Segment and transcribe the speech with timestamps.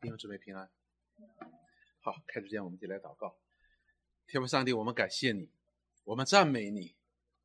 [0.00, 0.70] 弟兄姊妹平安。
[2.00, 3.34] 好，开始前我们一起来祷告。
[4.26, 5.50] 天父上帝，我们感谢你，
[6.04, 6.94] 我们赞美你，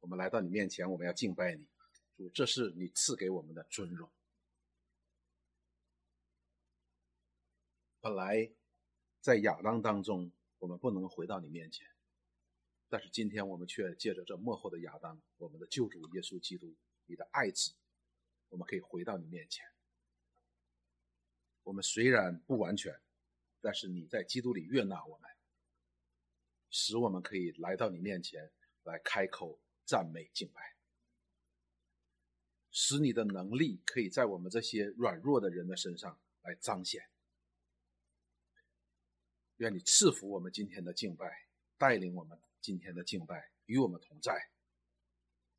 [0.01, 1.65] 我们来到你面前，我们要敬拜你。
[2.17, 4.11] 主，这是你赐给我们的尊荣。
[8.01, 8.51] 本来
[9.21, 11.87] 在亚当当中，我们不能回到你面前，
[12.89, 16.75] 但是今天我们却借着这幕后的亚当，我们的救主耶稣基督，
[17.05, 17.71] 你的爱子，
[18.49, 19.65] 我们可以回到你面前。
[21.63, 22.99] 我们虽然不完全，
[23.61, 25.29] 但是你在基督里悦纳我们，
[26.69, 28.51] 使我们可以来到你面前
[28.83, 30.75] 来开口赞美敬拜，
[32.71, 37.03] 使你的能力可以在我们这些软弱的人的身上来彰显。
[39.57, 41.45] 愿你赐福我们今天的敬拜，
[41.77, 44.49] 带领我们今天的敬拜，与我们同在。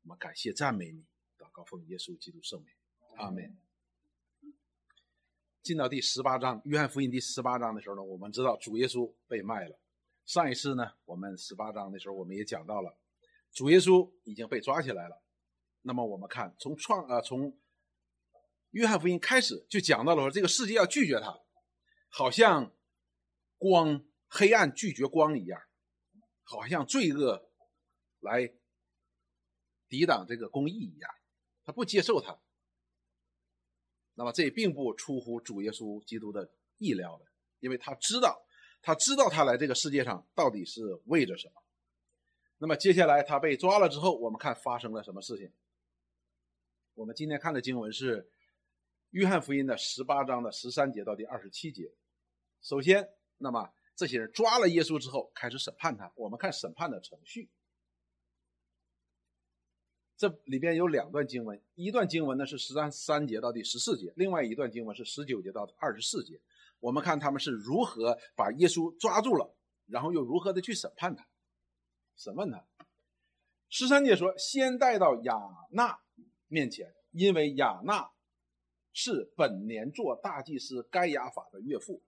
[0.01, 1.05] 我们感谢赞美你，
[1.37, 2.75] 祷告奉耶稣基督圣名，
[3.15, 3.62] 阿门。
[5.63, 9.79] 进到第十八章，约翰福音第十八章的时候呢，我们知道主耶稣被卖了。
[10.25, 12.97] 上一次呢，我们十八章的时候，我们也讲到了
[13.53, 15.23] 主耶稣已经被抓起来了。
[15.81, 17.57] 那么我们看，从创呃从
[18.71, 21.33] 约翰福音开始就讲到了说，这个世界要拒绝他，
[22.09, 22.69] 好像
[23.57, 25.61] 光黑暗拒绝光一样，
[26.43, 27.49] 好像罪恶
[28.19, 28.53] 来
[29.87, 31.09] 抵挡这个公义一样，
[31.63, 32.37] 他不接受他。
[34.15, 37.25] 那么这也并不出乎主耶稣基督的意料的，
[37.59, 38.45] 因为他知道，
[38.81, 41.53] 他知道他来这个世界上到底是为着什么。
[42.59, 45.51] 那么接下来他被抓了之后，我们看发生了什么事情。
[46.93, 48.29] 我们今天看的经文是
[49.09, 51.91] 约翰福音的十八章的十三节到第二十七节。
[52.61, 56.11] 首先，那么这些人抓了耶稣之后，开始审判他。
[56.15, 57.49] 我们看审判的程序。
[60.23, 66.39] 这里边有两段经文，一段经文呢是十三三节到第十四节，另外一段经文是十九节到二十四节。
[66.79, 69.53] 我们看他们是如何把耶稣抓住了，
[69.85, 71.27] 然后又如何的去审判他、
[72.15, 72.65] 审问他。
[73.67, 75.37] 十三节说，先带到亚
[75.71, 75.99] 纳
[76.47, 78.09] 面前，因为亚纳
[78.93, 82.01] 是本年做大祭司该亚法的岳父。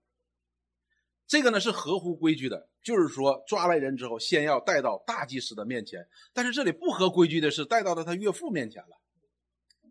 [1.26, 6.06] 这个呢是合乎规矩的，就是说抓来人之后，先要带到大祭司的面前。
[6.32, 9.00] 但是这里不合规矩的是带到了他岳父面前了，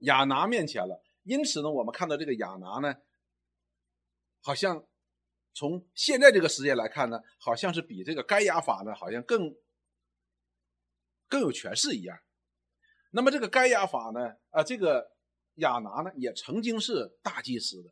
[0.01, 1.03] 亚拿面前了。
[1.23, 2.95] 因此呢，我们看到这个亚拿呢，
[4.41, 4.87] 好像
[5.53, 9.53] 从现在这个时间来看呢，好像是比这个该亚法呢，好像更
[11.27, 12.17] 更有权势一样。
[13.11, 15.11] 那么这个该亚法呢，啊，这个
[15.55, 17.89] 亚拿呢，也曾经是大祭司的，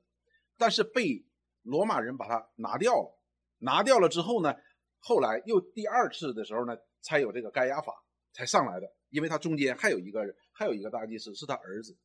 [0.58, 1.26] 但是被
[1.64, 3.20] 罗马人把他拿掉了。
[3.64, 4.54] 拿掉了之后呢，
[5.00, 7.94] 后来又第二次的时候呢，才有这个该亚法
[8.34, 11.98] 才上来的，因为他中间还有一个还有一个大祭司是他儿子。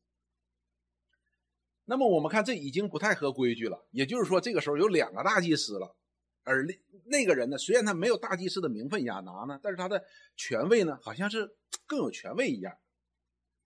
[1.85, 5.95] 那么我们看这已经不太合规矩了，也就是说这个时候有两个大祭司了，
[6.43, 10.03] 而那那个人呢，虽然他没有大祭司的名分亚拿呢，但是他的
[10.35, 11.49] 权位呢好像是
[11.85, 12.77] 更有权位一样，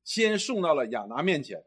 [0.03, 1.63] 先送到了亚拿面前，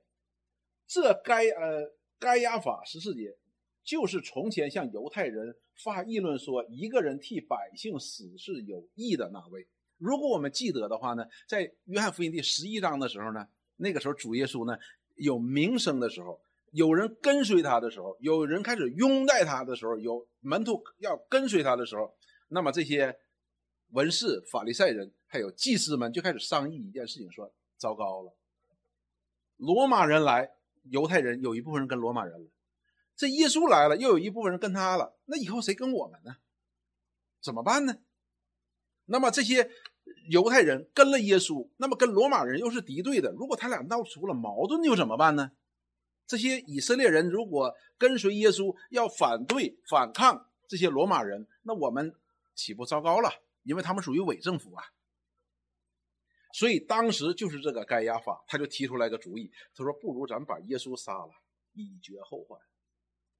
[0.86, 3.36] 这该呃该亚法十四节。
[3.84, 9.66] 就是从前向犹太人发议论说，一个人替百姓死是有益的那位。
[9.98, 14.78] 如果我们记得的话呢，在约翰福音第十一章的时候呢，那个时候主耶稣呢
[15.14, 16.40] 有名声的时候，
[16.72, 22.14] 有人跟随他的时候，有人开始拥戴他的时候，有门徒要跟随他的时候，
[22.48, 23.16] 那么这些
[23.90, 28.34] 文士、法利赛人还有祭司们就开始商议一件事情，说：糟糕了，
[29.56, 30.50] 罗马人来，
[30.90, 32.50] 犹太人有一部分人跟罗马人了。
[33.16, 36.36] 这耶稣来了，又有一部分人跟他了，那以后谁跟我们呢？
[37.40, 37.98] 怎么办呢？
[39.06, 39.70] 那么这些
[40.28, 43.30] 犹太人跟了耶稣，那么跟罗马人又是敌对的。
[43.32, 45.52] 如果他俩闹出了矛盾，又怎么办呢？
[46.26, 52.14] 这些以色列人如果跟随耶稣，要反对反抗这些罗马人，那我们
[52.54, 53.30] 岂不糟糕了？
[53.62, 54.84] 因为他们属于伪政府啊。
[56.52, 61.30] 所以当时就是这个盖亚法，他就提出来个主意，他说：“不如咱们把耶稣杀了，
[61.74, 62.58] 以绝后患。”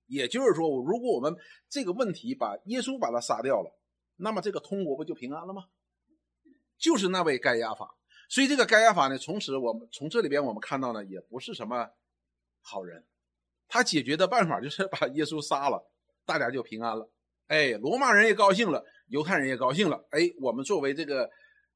[0.06, 1.34] 也就是说，如果我们
[1.69, 3.76] 这个问题把耶稣把他杀掉了，
[4.17, 5.64] 那么这个通国不就平安了吗？
[6.79, 7.97] 就是那位盖亚法，
[8.29, 11.88] 所以这个盖亚法呢，从此我们从这里边我们看到呢，也不是什么
[12.61, 13.05] 好人。
[13.67, 15.91] 他解决的办法就是把耶稣杀了，
[16.25, 17.11] 大家就平安了。
[17.47, 20.06] 哎，罗马人也高兴了，犹太人也高兴了。
[20.11, 21.29] 哎，我们作为这个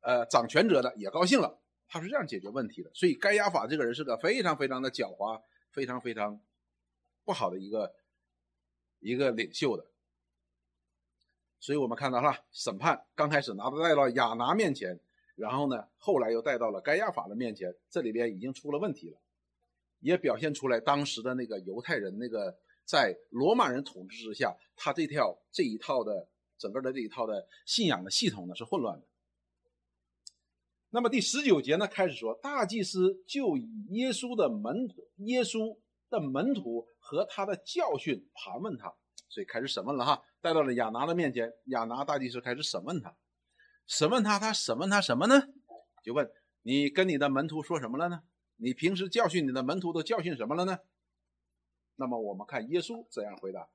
[0.02, 1.58] 呃掌权者的也高兴了。
[1.88, 2.90] 他是这样解决问题的。
[2.94, 5.40] 所以盖亚法这个人是个非常非常的狡猾，
[5.72, 6.40] 非常非常
[7.24, 7.90] 不好的一个。
[9.00, 9.84] 一个领袖的，
[11.58, 15.00] 所以我们看到哈审判刚开始拿带到亚拿面前，
[15.34, 19.18] 然后呢，后来又带到了该亚法的面前，这里边已经出了问题了，
[20.00, 29.06] 也表现出来当时的那个犹太人那个在罗马人统治之下，他这条这一套的整个的这一套的信仰的系统呢是混乱的。
[30.90, 34.88] 那么第十九节呢开始说，大祭司就以耶稣的门
[35.18, 35.78] 耶稣
[36.10, 38.92] 的门徒和他的教训盘问他，
[39.28, 43.16] 所以开始审问了哈，带到了亚拿的面前，亚拿大祭司开始审问他，
[43.86, 45.40] 审问他，他审问他什么呢？
[46.02, 46.30] 就问
[46.62, 48.22] 你跟你的门徒说什么了呢？
[48.56, 50.78] 你平时教训你的门徒都教训什么了呢？
[51.96, 53.68] 那么我们看耶稣怎样回答，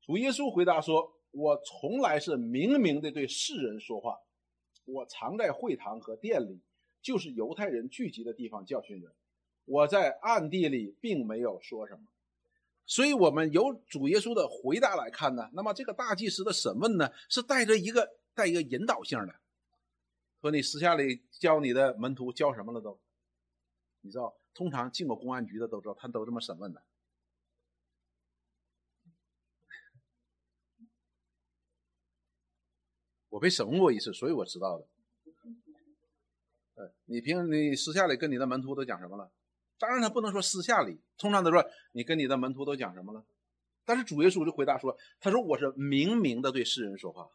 [0.00, 4.16] 主耶稣回答说：“我从来是明明的对世人说话。”
[4.86, 6.62] 我常在会堂和店里，
[7.02, 9.12] 就是犹太人聚集的地方教训人。
[9.66, 12.06] 我在暗地里并没有说什么，
[12.86, 19.34] 所以，我们由主耶稣的回答来看呢，那么这个大祭司的审问呢，是带着一个带一个引导性的，
[20.40, 22.98] 说你私下里教你的门徒教什么了都，
[24.02, 26.82] 你知道，通常进过公安局的都知道，他都这么审问的。
[33.30, 34.86] 我被审问过一次，所以我知道的。
[36.76, 39.30] 呃，你平你私下里跟你的门徒都讲什么了？
[39.78, 43.24] 当然他不能说私下里，通常都说你跟你的门徒都讲什么了。
[43.84, 47.28] 但是主耶稣就回答说：“他说我是明明的对世人说话。”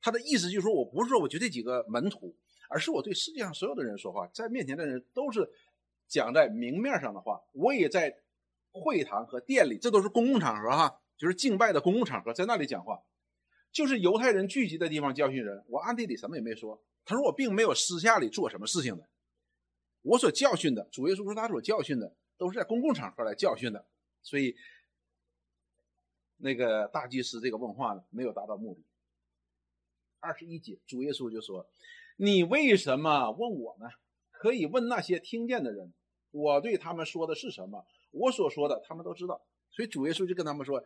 [0.00, 2.34] 他的意思就是说我不是说我就这几个门徒，
[2.70, 5.46] 而是我对世界上所有的人说话，在面前的人都是
[6.08, 7.40] 讲在明面上的话。
[7.52, 8.14] 我也在
[8.72, 12.98] 会堂和店里，这都是公共场合哈，就是敬拜的公共场合，在那里讲话。
[13.70, 16.82] 就是犹太人聚集的地方教训人，我暗地里什么也没说。
[17.04, 19.06] 他说我并没有私下里做什么事情的，
[20.02, 23.86] 我所教训的，主耶稣说他所教训的都是在公共场合来教训的，
[24.22, 24.54] 所以
[26.36, 28.84] 那个大祭司这个问话呢没有达到目的。
[30.20, 31.68] 二十一节，主耶稣就说
[32.16, 33.86] ：“你为什么问我呢？
[34.30, 35.92] 可以问那些听见的人，
[36.30, 37.84] 我对他们说的是什么？
[38.10, 40.82] 我所说的他们都知道。”所以主耶稣就跟他们说。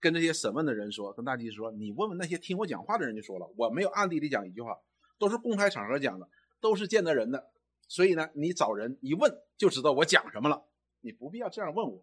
[0.00, 4.76] 跟这些审问的人说，跟大祭司说，你问问那些听我讲话的人就说了，我没有暗地里讲一句话，
[5.16, 6.28] 都是公开场合讲的，
[6.60, 7.51] 都是见得人的，
[7.92, 10.64] 所以呢，你找人一问就知道我讲什么了，
[11.02, 12.02] 你不必要这样问我。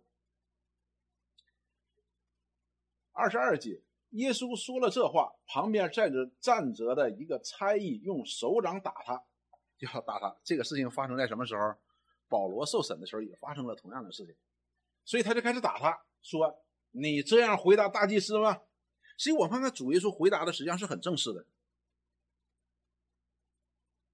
[3.11, 3.81] 二十二节，
[4.11, 9.23] 耶稣说了这话，旁边站着站着的一个差役用手掌打他，
[9.79, 10.37] 就要打他。
[10.43, 11.73] 这个事情发生在什么时候？
[12.27, 14.35] 保罗受审的时候也发生了同样的事情，
[15.03, 16.63] 所以他就开始打他，说。
[16.91, 18.61] 你这样回答大祭司吗？
[19.17, 21.43] 所以我看看主耶稣回答的实际上是很正式的，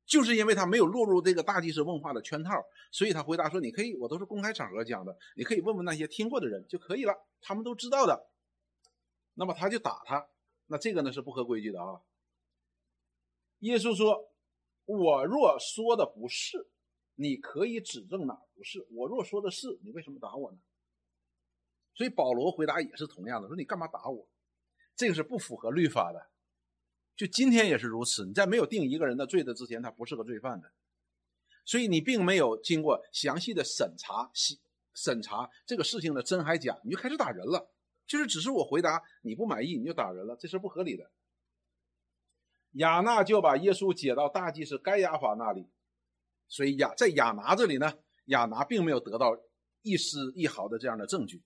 [0.06, 2.52] 就是因为他没有落入这个大祭司问话的圈套，
[2.92, 8.30] 所以他回答说：“你可以，我都是公开场合讲的，你可以问问那些听过的人就可以了，他们都知道的。”
[9.34, 10.30] 那么他就打他，
[10.68, 12.00] 那这个呢是不合规矩的啊。
[13.60, 14.32] 耶稣说
[14.86, 16.70] ：“我若说的不是，
[17.16, 20.58] 你可以指正哪不是；我若说的是，你为什么打我呢？”
[21.96, 24.30] 所以保罗回答也是同样的，说你干嘛打我？
[24.96, 26.30] 这个是不符合律法的。
[27.16, 30.72] 就今天也是如此，你在没有定一个人的罪的之前，他不是个罪犯的。
[31.64, 34.58] 所以你并没有经过详细的审查、审
[34.94, 37.72] 审查这个事情的真还假，你就开始打人了。
[38.06, 41.10] 就是只是我回答你不满意，你就打人了，这是不合理的。
[42.74, 45.68] 亚纳就把耶稣解到大祭司该亚法那里，
[46.48, 47.92] 所以亚在亚拿这里呢，
[48.26, 49.36] 亚拿并没有得到
[49.82, 51.42] 一丝一毫的这样的证据。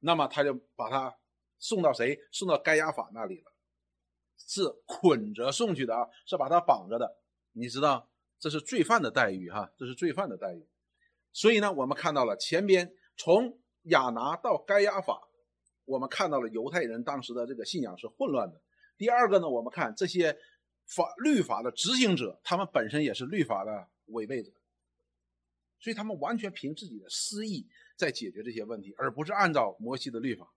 [0.00, 1.14] 那么他就把他
[1.58, 2.18] 送到谁？
[2.32, 3.51] 送到该亚法那里了，
[4.36, 7.18] 是捆着送去的啊，是把他绑着的。
[7.52, 10.66] 你知道这是罪犯的待遇哈，这是罪犯的待遇。
[11.32, 15.20] 所以呢，我们看到了前边从亚拿到该亚法，
[15.84, 18.60] 我们看到了犹太人当时的这个信仰是混乱的。
[18.96, 20.36] 第二个呢，我们看这些
[20.86, 24.52] 法律法的执行者，他们本身也是律法的违背者，
[25.80, 27.68] 所以他们完全凭自己的私意。
[27.94, 30.52] 在解决这些问题，而不是按照摩西的律法。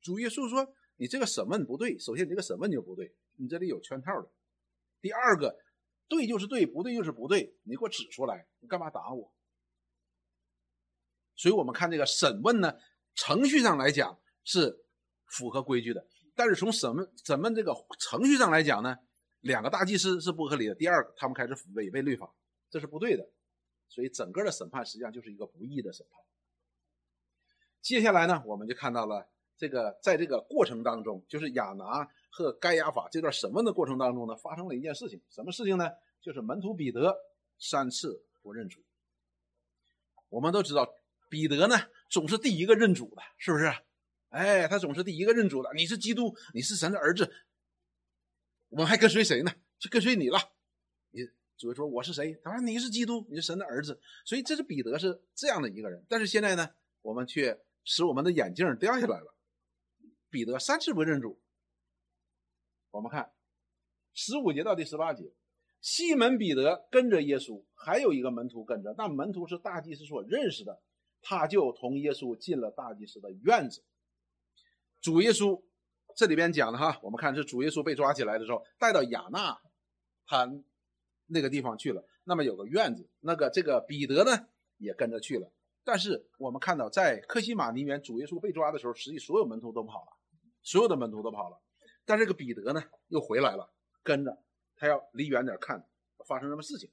[0.00, 4.28] 主耶稣说：“你这个审问不对，首先你这个审问就不对，你这里有圈套的。
[5.00, 5.56] 第二个，
[6.08, 9.32] 对就是对，不对就是不对，你给我指出来，你干嘛打我？”
[11.36, 12.76] 所以，我们看这个审问呢，
[13.14, 14.84] 程序上来讲是
[15.26, 18.98] 符合规矩的，但是从审问审问这个程序上来讲呢，
[19.42, 20.74] 两个大祭司是不合理的。
[20.74, 22.34] 第二个，他们开始违背律法，
[22.68, 23.24] 这是不对的。
[23.88, 26.20] 所以整个的审判实际上就是一个不义的审判。
[27.80, 35.20] 接下来呢，我们就看到了这个在这个过程当中，就是亚拿和该亚法这段审问的过程当中呢，发生了一件事情。
[35.28, 35.90] 什么事情呢？
[36.22, 37.14] 就是门徒彼得
[37.58, 38.80] 三次不认主。
[40.28, 40.88] 我们都知道，
[41.28, 41.76] 彼得呢
[42.08, 43.70] 总是第一个认主的，是不是？
[44.28, 45.70] 哎，他总是第一个认主的。
[45.74, 47.30] 你是基督，你是神的儿子，
[48.68, 49.52] 我们还跟随谁呢？
[49.78, 50.38] 就跟随你了。
[51.10, 51.28] 你。
[51.56, 52.38] 主说我是谁？
[52.44, 54.00] 他说你是基督，你是神的儿子。
[54.24, 56.04] 所以这是彼得是这样的一个人。
[56.08, 56.70] 但是现在呢，
[57.02, 59.34] 我们却使我们的眼镜掉下来了。
[60.30, 61.40] 彼得三次不认主。
[62.90, 63.32] 我们看
[64.14, 65.32] 十五节到第十八节，
[65.80, 70.80] 西门彼得跟着耶稣，还有一个门徒跟着，那门徒是大祭司所认识的，
[71.20, 73.84] 他就同耶稣进了大祭司的院子。
[75.00, 75.62] 主耶稣
[76.16, 79.60] 这里边讲的哈，我们看是主耶稣被抓起来的时候，带到亚纳
[80.26, 80.50] 他
[81.26, 82.04] 那个地方去了。
[82.24, 85.52] 那么有个院子，那个这个彼得呢也跟着去了。
[85.84, 90.17] 但是我们看到，在克西马尼园，主耶稣被抓的时候，实际所有门徒都跑了，
[90.68, 91.58] 所有的门徒都跑了。
[92.04, 93.72] 但这个彼得呢又回来了，
[94.02, 94.44] 跟着
[94.76, 95.88] 他要离远点看
[96.26, 96.90] 发生什么事情。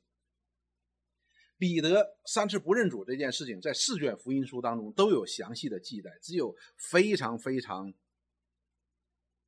[1.57, 7.93] 彼得三次不认主这件事情，在四卷福音书当中都有详细的记载，只有非常非常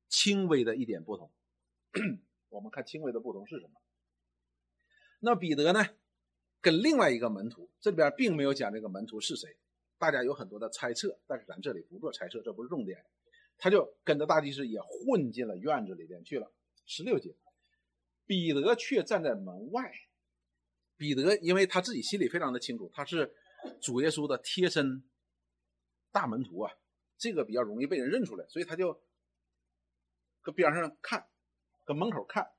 [0.08, 1.30] 轻微的一点不同。
[2.50, 3.80] 我们看轻微的不同是什么？
[5.20, 5.84] 那彼得呢，
[6.60, 9.56] 跟另外一个门徒，这里边并没有讲这个门徒是谁，
[9.98, 13.04] 大家有很多的猜测，但是咱这里不做猜测，这不是重点。
[13.58, 16.50] 他就跟着大祭司也混进了院子里边去了。
[16.86, 17.34] 十六节，
[18.24, 19.92] 彼得却站在门外。
[20.96, 23.34] 彼得因为他自己心里非常的清楚，他是
[23.80, 25.04] 主耶稣的贴身
[26.10, 26.72] 大门徒啊，
[27.16, 29.00] 这个比较容易被人认出来，所以他就
[30.40, 31.28] 搁边上看，
[31.84, 32.50] 搁门口看。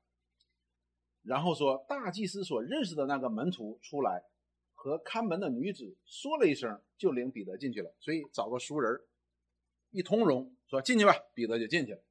[1.24, 4.24] 然后说，大祭司所认识的那个门徒出来，
[4.74, 7.94] 和看门的女子说了一声，就领彼得进去了。
[8.00, 9.02] 所以找个熟人
[9.90, 12.04] 一通融，说进去吧，彼得就进去了。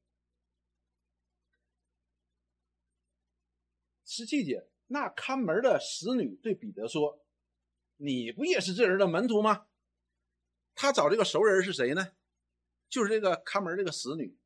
[4.05, 7.25] 十七节，那看门的使女对彼得说
[7.99, 9.69] ：“你不也是这人的门徒吗？”
[10.75, 12.13] 他找这个熟人是谁呢？
[12.89, 14.37] 就是这个看门这个使女。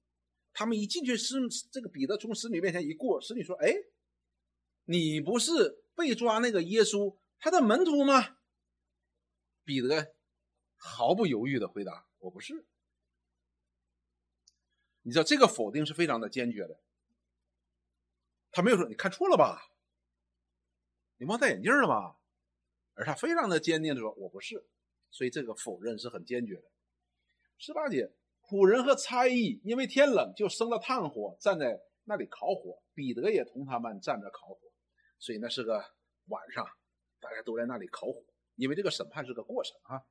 [0.52, 1.36] 他们一进去，使
[1.70, 3.72] 这个彼得从使女面前一过，使女说：“哎。”
[4.84, 8.38] 你不是被抓那个耶稣他的门徒吗？
[9.64, 10.16] 彼得
[10.76, 12.66] 毫不犹豫的回答：“我不是。”
[15.02, 16.78] 你知道这个否定是非常的坚决的。
[18.50, 19.62] 他没有说你看错了吧？
[21.18, 22.16] 你忘戴眼镜了吧？
[22.94, 24.66] 而他非常的坚定的说：“我不是。”
[25.10, 26.64] 所以这个否认是很坚决的。
[27.56, 32.82] 十八节，仆人和差役因为天冷，就生了炭火，站在那里烤火。
[32.94, 34.58] 彼得也同他们站着烤火。
[35.18, 35.82] 所以那是个
[36.26, 36.66] 晚上，
[37.20, 38.22] 大家都在那里烤火，
[38.56, 40.02] 因为这个审判是个过程啊。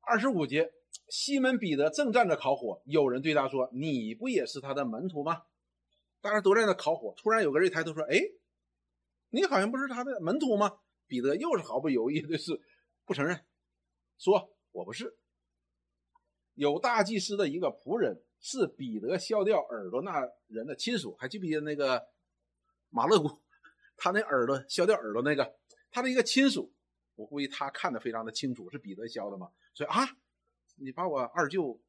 [0.00, 0.72] 二十五节，
[1.12, 5.42] 西门彼得正站着烤火，有人对他说：“你不也是他的门徒吗？”
[6.22, 8.18] 大家都在那烤火，突然有个人抬头说：“哎，
[9.28, 12.58] 你好像不是他的门徒吗？”彼得又是毫不犹豫的是
[13.04, 13.44] 不承认，
[14.16, 15.18] 说：“我不是。”
[16.56, 22.02] 有大祭司的一个仆人是彼得削掉耳朵那人的亲属，还记不记得那个？
[22.88, 23.28] 马勒古，
[23.98, 25.58] 他那耳朵削掉耳朵那个，
[25.90, 26.72] 他的一个亲属，
[27.16, 29.50] 我估计他看得非常的清楚，是彼得削的嘛？
[29.74, 30.08] 所以啊，
[30.82, 31.80] 你把我二舅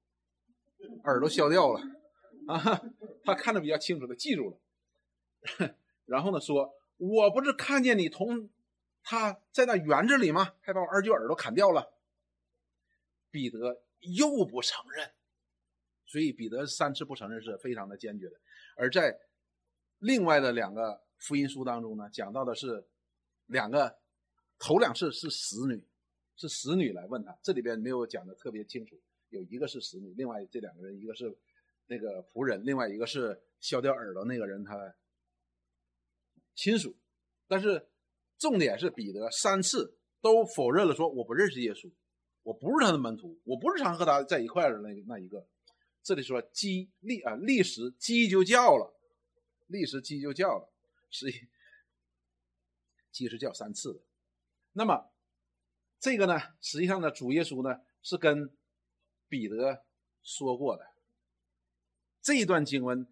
[1.04, 1.82] 耳朵削掉了
[2.48, 2.82] 啊，
[3.24, 5.76] 他看得比较清楚的记住了。
[6.06, 8.50] 然后呢，说我不是看见你同
[9.02, 10.54] 他在那园子里吗？
[10.62, 11.94] 还把我二舅耳朵砍掉了。
[13.32, 15.12] 彼得又不承认，
[16.06, 18.36] 所以彼得三次不承认是非常的坚决的，
[18.76, 19.20] 而在。
[20.00, 22.86] 另外的两个福音书当中呢，讲到的是
[23.46, 23.98] 两个，
[24.60, 25.82] 头两次是使女，
[26.36, 29.00] 是使女来问他，这里边没有讲的特别清楚。
[29.30, 31.36] 有一个是使女，另外这两个人一个是
[31.88, 34.96] 那个仆人，另外一个是削掉耳朵那个人他
[36.56, 36.96] 亲属。
[37.48, 37.88] 但是
[38.38, 41.92] 重点是彼得三次都否认了，说我不认识耶稣，
[42.44, 45.48] 我不是他的门徒，我不是常和他在一块的那那一个。
[46.02, 48.94] 这里说鸡立啊立时鸡就叫了。
[49.68, 50.70] 立时鸡就叫了，
[51.10, 51.28] 是
[53.12, 54.02] 鸡是叫三次的。
[54.74, 55.10] 那么
[56.04, 58.54] 这个呢，实际上呢，主耶稣呢是跟
[59.30, 59.86] 彼得
[60.22, 60.84] 说过的。
[62.22, 63.08] 这一段经文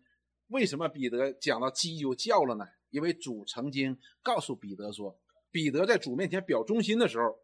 [0.48, 2.66] 为什么彼得讲到鸡就叫了呢？
[2.90, 5.18] 因为主曾经告诉彼得说，
[5.52, 7.40] 彼得在主面前表忠心的时候，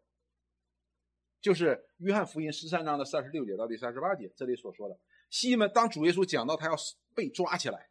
[1.40, 5.00] 就是约翰福音十三章的三十六节到第三十八节这里所说的。
[5.30, 6.76] 西门当主耶稣讲到他要
[7.14, 7.88] 被抓起来。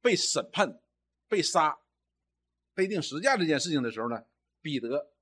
[0.00, 0.80] 被审判、
[1.28, 1.78] 被杀、
[2.74, 4.24] 被定十架这件事情的时候呢，
[4.60, 5.12] 彼得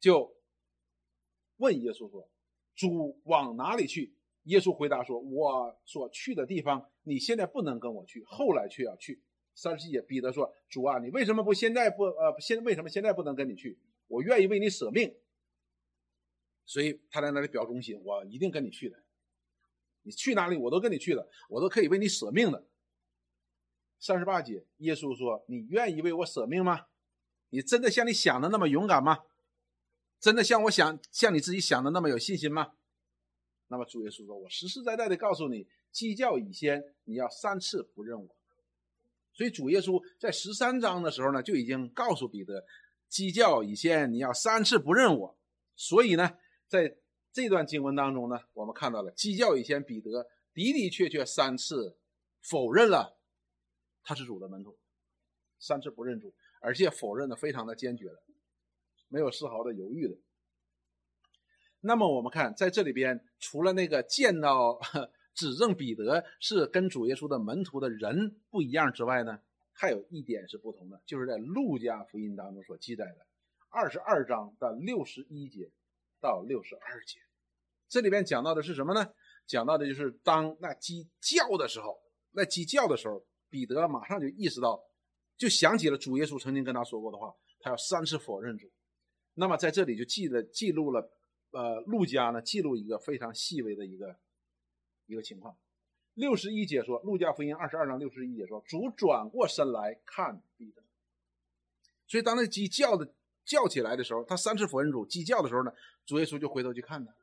[0.00, 0.34] 就
[1.58, 2.28] 问耶稣说
[2.74, 9.22] ：“主往哪里去？”耶稣回答说：“我所去的地方，你现在不能跟我去，后来却要去。”
[9.54, 13.78] 三十七节，彼得说：“主啊，你为什么不现在不呃现为什么现在不能跟你去？
[14.06, 15.14] 我愿意为你舍命。”
[16.64, 18.96] 所以他在那里表忠心，我一定跟你去的。
[20.02, 22.66] 你去哪里，我都跟你去的，我都可以为你舍命的。
[23.98, 26.86] 三十八节，耶稣说：“你愿意为我舍命吗？
[27.50, 29.24] 你真的像你想的那么勇敢吗？”
[30.20, 32.74] 真的像我想像你自己想的那么有信心吗？
[33.68, 38.36] 那么主耶稣说：“我实实在在的告诉你，鸡叫以先，你要三次不认我。”
[39.32, 42.64] 所以主耶稣在十三章的时候呢，就已经告诉彼得
[43.08, 45.38] ：“鸡叫以先，你要三次不认我。”
[45.76, 46.36] 所以呢，
[46.68, 46.98] 在
[47.32, 51.96] 这段经文当中呢，我们看到了鸡叫以先，彼得的的确确三次
[52.42, 53.18] 否认了
[54.02, 54.76] 他是主的门徒，
[55.58, 58.20] 三次不认主，而且否认的非常的坚决了。
[59.10, 60.16] 没有丝毫的犹豫的。
[61.80, 64.80] 那么我们看，在这里边，除了那个见到
[65.34, 69.40] 指证彼得是跟主耶稣的门徒的人不一样之外呢，
[69.72, 73.26] 还有一点是不同的，就是在路加福音当中所记载的
[73.70, 75.70] 二十二章的六十一节
[76.20, 77.18] 到六十二节，
[77.88, 79.12] 这里边讲到的是什么呢？
[79.46, 81.98] 讲到的就是当那鸡叫的时候，
[82.32, 84.78] 那鸡叫的时候，彼得马上就意识到，
[85.38, 88.70] 就想起了主耶稣曾经跟他说过的话，他要三次否认主。
[89.40, 91.10] 那么在这里就记了记录了，
[91.52, 94.20] 呃，陆家呢记录一个非常细微的一个
[95.06, 95.56] 一个情况。
[96.12, 100.82] 六十一节说，《路加福音》二十二章六十一节说，主转过身来看彼得。
[102.06, 105.72] 所以当那鸡叫的叫起来的时候，他三次否认主，鸡叫的时候呢，
[106.04, 107.16] 主耶稣就回头去看他，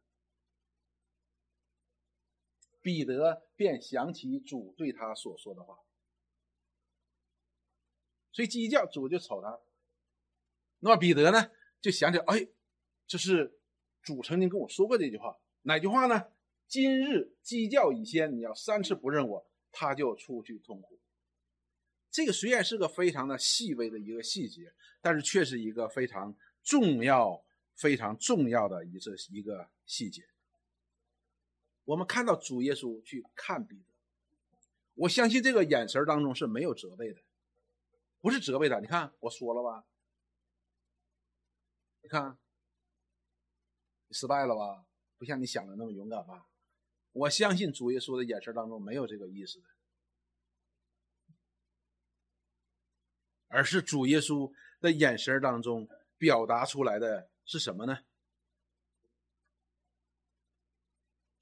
[2.82, 5.78] 彼得便想起主对他所说的话。
[8.32, 9.60] 所以鸡一叫，主就瞅他。
[10.80, 11.52] 那么彼得呢？
[11.80, 12.48] 就想起，哎，
[13.06, 13.60] 这是
[14.02, 16.28] 主曾经跟我说过这句话，哪句话呢？
[16.68, 21.00] 今日鸡叫已先，你要三次不认我，他就出去痛苦。
[22.12, 27.42] 这个虽然是个非常的细微的一个细节，但是却是一个非常重要、
[27.76, 30.24] 非常重要的一个一个细节。
[31.86, 33.86] 我们看到主耶稣去看彼得，
[34.96, 37.22] 我相信这个眼神当中是没有责备的，
[38.20, 38.82] 不是责备的。
[38.82, 39.86] 你看我说了吧。
[42.08, 42.38] 你看，
[44.12, 44.86] 失败了吧？
[45.18, 46.48] 不像你想的那么勇敢吧？
[47.12, 49.68] 我相信主耶稣的眼神当中没有这个意思的，
[53.50, 55.86] 而是主耶稣的眼神当中
[56.18, 58.00] 表达出来的是什么呢？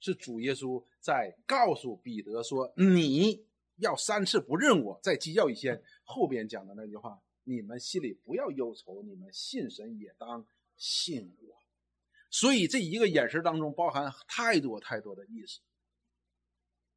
[0.00, 10.44] 是主耶稣在告诉彼得说：“你要三次不认我。”在鸡叫以前后边讲的那句话：“你们心里不要忧愁，你们信神也当。”
[10.76, 11.62] 信我，
[12.30, 15.60] 所以这一个眼神当中包含太多太多的意思，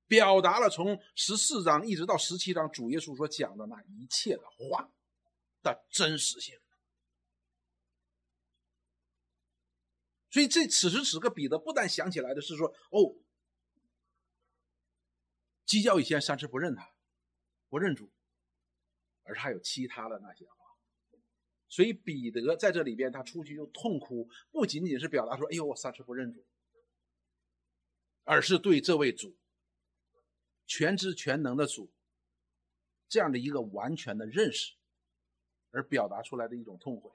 [0.08, 4.92] 表达了从十四章一直到十七章主耶稣所讲的那一切的话
[5.62, 6.60] 的真实性。
[10.32, 13.16] 所以这此时此刻，彼得不但想起来的是说：“哦，
[15.66, 16.94] 鸡叫以前三次不认他，
[17.68, 18.12] 不认主，
[19.24, 20.46] 而还有其他的那些。”
[21.70, 26.44] 所以彼得在这里边，他出去就痛哭，不仅仅是表达说：“哎呦，我三次不认主。”
[28.26, 29.38] 而是对这位主
[30.66, 31.92] 全知全能的主
[33.08, 34.74] 这样的一个完全的认识，
[35.72, 37.12] 而表达出来的一种痛悔，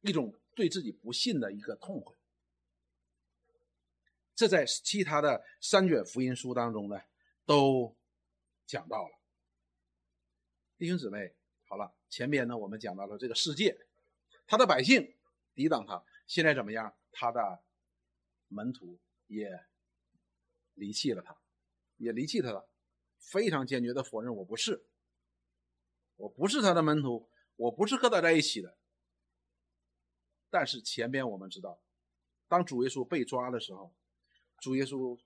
[0.00, 2.16] 一种对自己不信的一个痛悔。
[4.34, 7.00] 这在其他的三卷福音书当中呢，
[7.44, 7.96] 都
[8.66, 9.18] 讲到了。
[10.76, 11.34] 弟兄姊妹。
[11.72, 13.74] 好了，前边呢，我们讲到了这个世界，
[14.46, 15.16] 他的百姓
[15.54, 16.94] 抵挡他，现在怎么样？
[17.10, 17.62] 他的
[18.48, 19.48] 门徒也
[20.74, 21.34] 离弃了他，
[21.96, 22.68] 也离弃他了，
[23.16, 24.84] 非常坚决的否认我不是，
[26.16, 28.76] 我不是他的门徒，我不是和他在一起的。
[30.50, 31.80] 但是前边我们知道，
[32.48, 33.94] 当主耶稣被抓的时候，
[34.58, 35.18] 主耶稣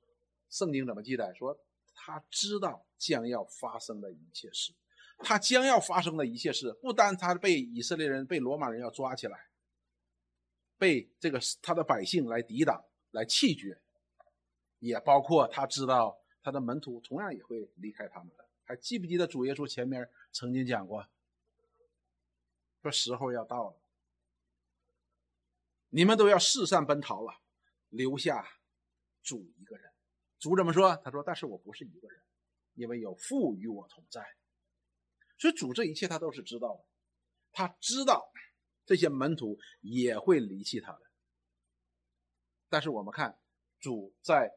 [0.48, 1.34] 圣经怎么记载？
[1.34, 1.58] 说
[1.92, 4.72] 他知道将要发生的一切事。
[5.18, 9.48] 他将要发生的一切事，不单他被以色列人、被罗马人要抓起来，
[10.78, 13.80] 被这个他的百姓来抵挡、来弃绝，
[14.78, 18.46] 也包括他知道他的门徒同样也会离开他们的。
[18.64, 21.06] 还记不记得主耶稣前面曾经讲过，
[22.82, 23.76] 说时候要到了，
[25.90, 27.40] 你们都要四散奔逃了，
[27.88, 28.46] 留下
[29.22, 29.90] 主一个人。
[30.38, 30.94] 主怎么说？
[30.96, 32.20] 他说：“但是我不是一个人，
[32.74, 34.22] 因为有父与我同在。”
[35.38, 36.84] 所以主这一切他都是知道的，
[37.52, 38.32] 他知道
[38.86, 41.02] 这些门徒也会离弃他的。
[42.68, 43.38] 但是我们看
[43.78, 44.50] 主在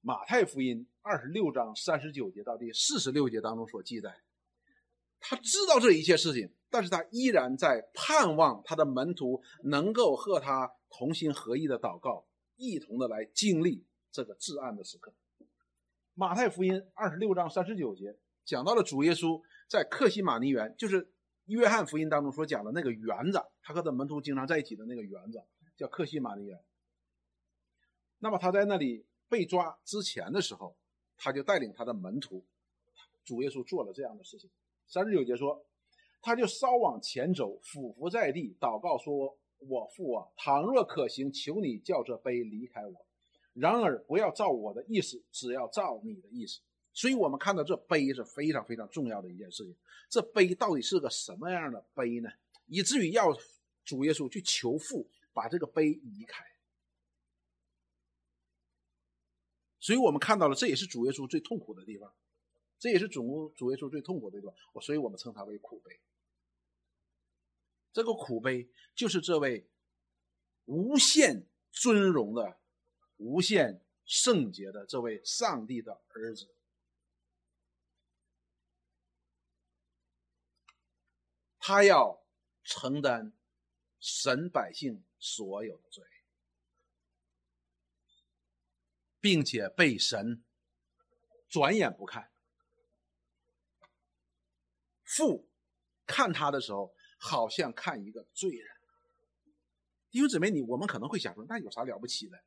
[0.00, 4.20] 马太福音二十六章三十九节到第四十六节当中所记载，
[5.18, 15.14] 他知道这一切事情，但是他依然在盼望他的门徒能够和他同心合意的祷告，一同的来经历这个至暗的时刻。
[16.14, 19.40] 马太福音二十六章三十九节讲到了主耶稣。
[19.70, 21.08] 在克西马尼园，就是
[21.44, 25.40] 约翰福音当中所讲的那个园子，他和他门徒经常在一起的那个园子。
[25.76, 26.60] 叫克西马尼园。
[28.18, 30.76] 那么他在那里被抓之前的时候，
[31.16, 32.44] 他就带领他的门徒，
[33.24, 34.50] 主耶稣做了这样的事情。
[34.86, 35.64] 三十九节说，
[36.20, 43.06] 他就稍往前走，俯伏在地，祷告说：“我父啊，倘若可行，求你叫这杯离开我。
[43.54, 46.60] 然而不要照我的意思，只要照你的意思。”
[46.92, 49.76] 所以，我们看到这杯是非常非常重要的一件事情。
[50.08, 52.28] 这杯到底是个什么样的杯呢？
[52.66, 53.36] 以至于要
[53.84, 56.44] 主耶稣去求父把这个杯移开。
[59.78, 62.12] 所以我们看到了，这也是主耶稣最痛苦的地方。
[62.78, 66.00] 这也是主主耶稣最痛苦的地方，我所以我们称它为苦悲。
[67.92, 69.68] 这个苦悲就是这位
[70.64, 72.58] 无限尊荣的、
[73.16, 76.48] 无限圣洁的这位上帝的儿子，
[81.70, 82.20] 他要
[82.64, 83.32] 承担
[84.00, 86.04] 神百姓所有的罪，
[89.20, 90.42] 并且被神
[91.48, 92.32] 转眼不看。
[95.04, 95.48] 父
[96.06, 98.76] 看他的时候，好像看一个罪人。
[100.10, 102.42] 弟兄姊妹，你我们可能会想说，那有啥了不起的？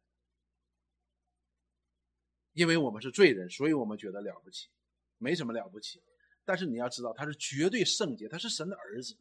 [2.52, 4.68] 因为我们是罪人，所以我们觉得了不起，
[5.18, 6.04] 没什么了不起。
[6.46, 9.16] 但是你要知道，他是绝对圣洁，他是神的儿子。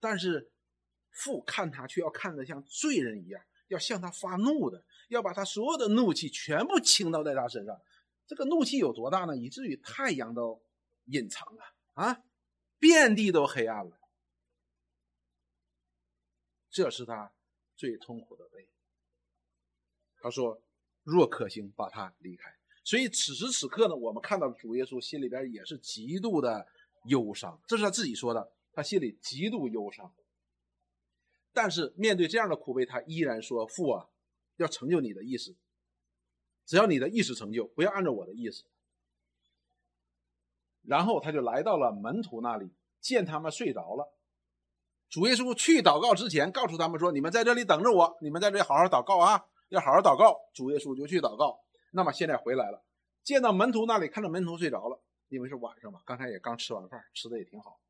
[0.00, 0.50] 但是
[1.10, 7.80] 父看他，却要看得像罪人一样，要向他发怒的，要把他所有的怒气全部倾倒在他身上。
[8.26, 9.36] 这个怒气有多大呢？
[9.36, 10.62] 以至于太阳都
[11.06, 11.64] 隐藏了
[11.94, 12.22] 啊！
[12.78, 13.98] 遍地都黑暗了，
[16.70, 17.32] 这是他
[17.74, 18.68] 最痛苦的悲。
[20.20, 20.62] 他说
[21.02, 22.54] ：“若可行，把他离开。”
[22.88, 26.66] 所以此时此刻呢，我们看到主耶稣心里边也是极度的
[27.04, 30.10] 忧伤，这是他自己说的，他心里极度忧伤。
[31.52, 34.06] 但是面对这样的苦悲，他依然说：“父啊，
[34.56, 35.54] 要成就你的意思，
[36.64, 38.64] 只要你的意思成就，不要按照我的意思。”
[40.80, 42.72] 然后他就来到了门徒那里，
[43.02, 44.16] 见他们睡着了。
[45.10, 51.60] 主耶稣去祷告之前，告诉他们说：“你们在这里等着我，你们在这里好好祷告啊，要好好祷告。”主耶稣就去祷告。
[51.90, 52.82] 那么现在回来了，
[53.22, 57.80] 见到门徒那里，看到门徒睡着了，因为是晚上嘛，刚才也刚吃完饭，吃的也挺好，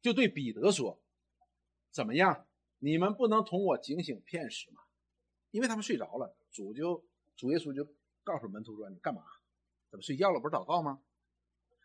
[0.00, 1.00] 就对彼得说
[1.90, 2.46] ：“怎么样？
[2.78, 4.82] 你们不能同我警醒片时吗？”
[5.50, 7.04] 因为他们睡着了，主就
[7.36, 7.86] 主耶稣就
[8.22, 9.22] 告诉门徒说：“你干嘛？”
[9.90, 10.40] 怎么睡觉了？
[10.40, 11.00] 不是祷告吗？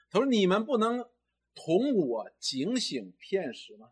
[0.10, 1.08] 他说：“你们不能
[1.56, 3.92] 同我警醒片时吗？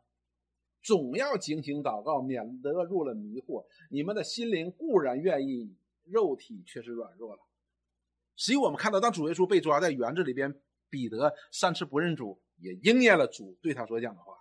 [0.82, 3.66] 总要警醒祷告，免得入了迷惑。
[3.90, 5.76] 你们的心灵固然愿意，
[6.10, 7.42] 肉体却是软弱了。”
[8.36, 14.34] 所以，我们看到，当主耶稣被抓在园子里边，彼得三次不认主，也应验了主对他所讲的话，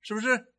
[0.00, 0.52] 是不是？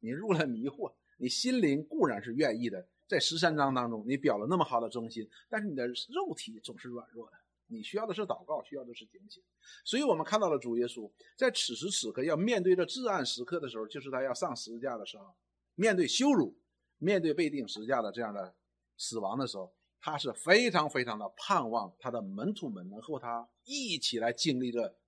[0.00, 2.88] 你入了迷惑，你心灵固然是愿意的。
[3.06, 7.36] 在十三章当中，你表了那么好的忠心，但是你的肉体总是软弱的。
[7.68, 9.42] 你需要的是祷告，需要的是警醒。
[9.84, 15.34] 所以，我们看到了主耶稣在此时此刻要面对着至暗时刻的时候，就是他要上十字架的时候，
[15.74, 16.58] 面对羞辱，
[16.98, 18.54] 面对被钉十字架的这样的
[18.98, 24.98] 死亡的时候，他是非常非常的盼望他的门徒们能和他一起来经历着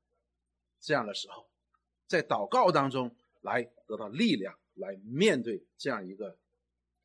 [0.81, 1.51] 这样的时候，
[2.07, 6.39] 在祷告当中来得到力量，来面对这样一个。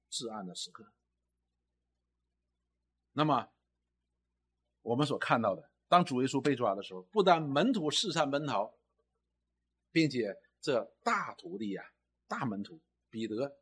[0.07, 0.85] 至暗的时刻。
[3.11, 3.49] 那么，
[4.81, 8.73] 我们所看到的，当主耶稣被抓的时候，不但门徒四散奔逃，
[9.91, 11.83] 并且这大徒弟呀、
[12.29, 13.57] 大门徒彼得，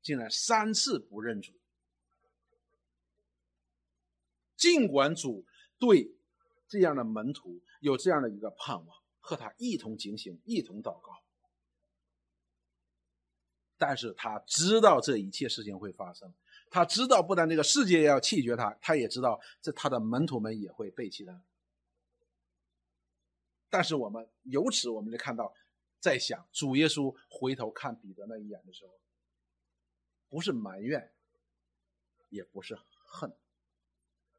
[0.00, 1.52] 竟然三次不认主。
[4.64, 5.44] 尽管主
[5.78, 6.16] 对
[6.66, 11.22] 这样的门徒有这样的一个盼望，和他一同警醒，一同祷告。
[13.76, 16.32] 但是他知道这一切事情会发生，
[16.70, 21.42] 他知道不但这个世界要弃绝他，他也知道这他的门徒们也会背弃他。
[23.68, 25.52] 但是我们由此我们就看到，
[26.00, 28.98] 在想主耶稣回头看彼得那一眼的时候，
[30.30, 31.12] 不是埋怨，
[32.30, 33.30] 也不是恨，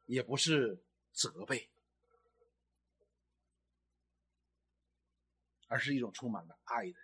[0.06, 1.70] 也不是责备，
[5.68, 6.98] 而是一种充满了爱的。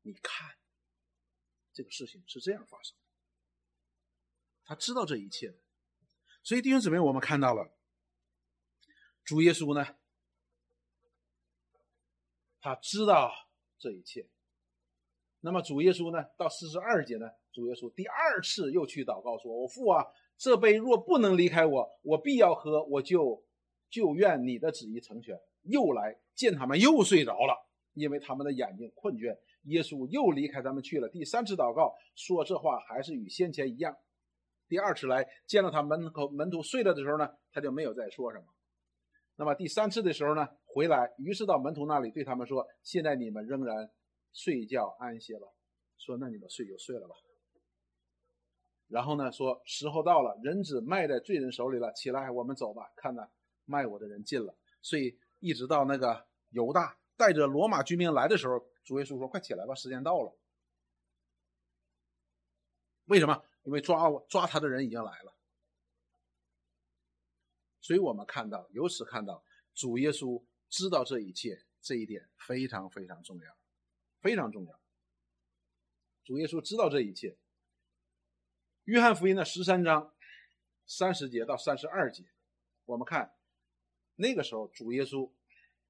[0.00, 0.56] 你看。
[1.74, 3.02] 这个事情是这样发生的，
[4.66, 5.54] 他知道这一切，
[6.42, 7.74] 所以弟兄姊妹，我们看到了
[9.24, 9.96] 主耶稣呢，
[12.60, 13.32] 他知道
[13.78, 14.28] 这一切。
[15.40, 20.04] 那么主耶稣呢，到四十二节呢，主耶稣第二次又去祷告说：“我父啊，
[20.42, 23.44] 这杯若不能离开我，我必要喝，我就
[23.88, 27.54] 就愿你的旨意成全。”又来见他们又睡着了，
[27.92, 29.38] 因为他们的眼睛困倦。
[29.66, 31.08] 耶稣又离开他们去了。
[31.08, 33.96] 第三次祷告说这话还是与先前一样。
[34.66, 38.46] 第二次来见到他门口门徒睡了的时候呢，他就没有再说什么。
[39.36, 43.88] 那么第三次的时候呢，回来，于是到门徒那里对他们说：“现在你们仍然
[44.32, 45.54] 睡觉安歇了。”
[45.98, 47.14] 说：“那你们睡就睡了吧。”
[48.92, 52.92] 然后呢，说：“时候到了，人子卖在罪人手里了，起来，我们走吧。
[52.94, 53.26] 看呐，
[53.64, 60.36] 卖我的人进了。”所以一直到那个犹大带着罗马军兵来的时候，主耶稣说：“快起来吧，时间到了。”
[63.06, 63.42] 为什么？
[63.64, 65.32] 因为抓我抓他的人已经来了，
[67.80, 73.56] 所以我们看到，由此看到主耶稣知道这一切，这一点非常非常重要，
[74.20, 74.80] 非常重要。
[76.24, 77.38] 主耶稣知道这一切。
[78.84, 80.12] 约翰福音的十三章
[80.86, 82.24] 三十节到三十二节，
[82.84, 83.32] 我们看
[84.16, 85.30] 那个时候主耶稣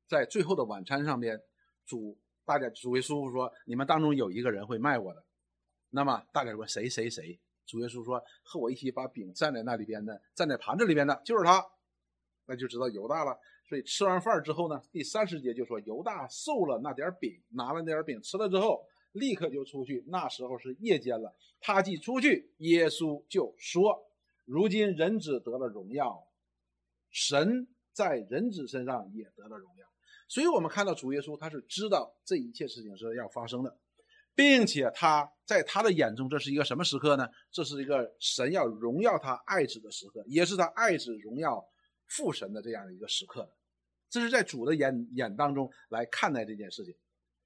[0.06, 1.40] 在最后的晚餐上边，
[1.86, 5.24] 主大家主耶稣说：“你们当中有一个人会卖我的。”
[5.88, 7.40] 那么大家说谁谁谁？
[7.64, 11.64] 主耶稣说：“和我一起把饼站在那里边的，站在盘子里边的，就是他。”
[12.44, 13.38] 那就知道犹大了。
[13.66, 20.04] 所以吃完饭之后呢，第三十节就说犹大受了那点饼，拿了那点饼吃了之后，立刻就出去。
[20.08, 21.34] 那时候是夜间了。
[21.60, 23.98] 他既出去，耶稣就说
[24.44, 26.26] ：“如今人子得了荣耀，
[27.10, 29.86] 神在人子身上也得了荣耀。”
[30.28, 33.78] 所以我们看到主耶稣他是知道这一切事情是要发生的。
[34.34, 37.28] 并且他在他的眼中，这是一个什么时刻呢？
[37.50, 41.62] 这是一个神要荣耀他爱子的时刻，也是他爱子荣耀
[42.06, 43.46] 父神的这样的一个时刻。
[44.08, 46.94] 这是在主的眼眼当中来看待这件事情。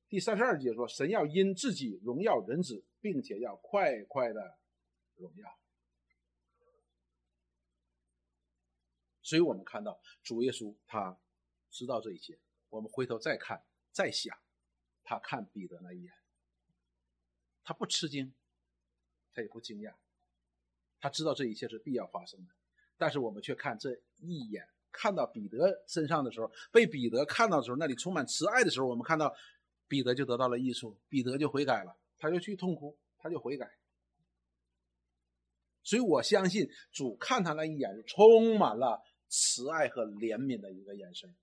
[0.08, 4.58] 第三十二节说，神要因自己荣耀人子，并且要快快的
[5.16, 5.58] 荣耀。
[9.22, 11.18] 所以我们看到主耶稣他
[11.70, 12.38] 知道这一切。
[12.68, 14.36] 我们回头再看再想，
[15.02, 16.12] 他看彼得那一眼。
[17.64, 18.32] 他不吃惊，
[19.32, 19.92] 他也不惊讶，
[21.00, 22.52] 他知道这一切是必要发生的。
[22.96, 29.34] 但是我们却看这一眼，看到彼得身上的时候，被彼得看到的时候，那里充满慈爱的时候，我们看到
[29.88, 33.70] 彼得就得到了益处，彼得就悔改了，他就去痛哭，他就悔改。
[35.82, 41.36] 所以我相信主看他那一眼是充满了慈爱和怜悯的一个眼神，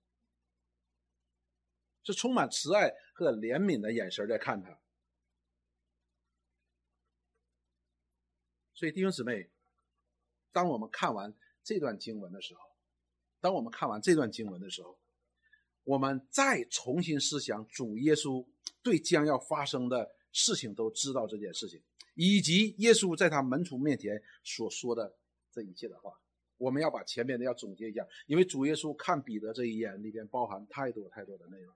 [2.03, 4.77] 是充满慈爱和怜悯的眼神在看他。
[8.73, 9.49] 所以弟兄姊妹，
[10.51, 12.61] 当我们看完这段经文的时候，
[13.39, 14.99] 当我们看完这段经文的时候，
[15.83, 18.45] 我们再重新思想主耶稣
[18.81, 21.81] 对将要发生的事情都知道这件事情，
[22.15, 25.15] 以及耶稣在他门徒面前所说的
[25.51, 26.19] 这一切的话，
[26.57, 31.75] 我们要把前面的要总结一下，因为主耶稣看彼得这一眼里边包含太多太多的内容。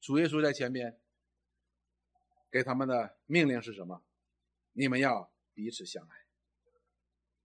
[0.00, 0.98] 主耶稣在前面。
[2.50, 4.02] 给他们的命令是什么？
[4.72, 6.16] 你们要彼此相爱。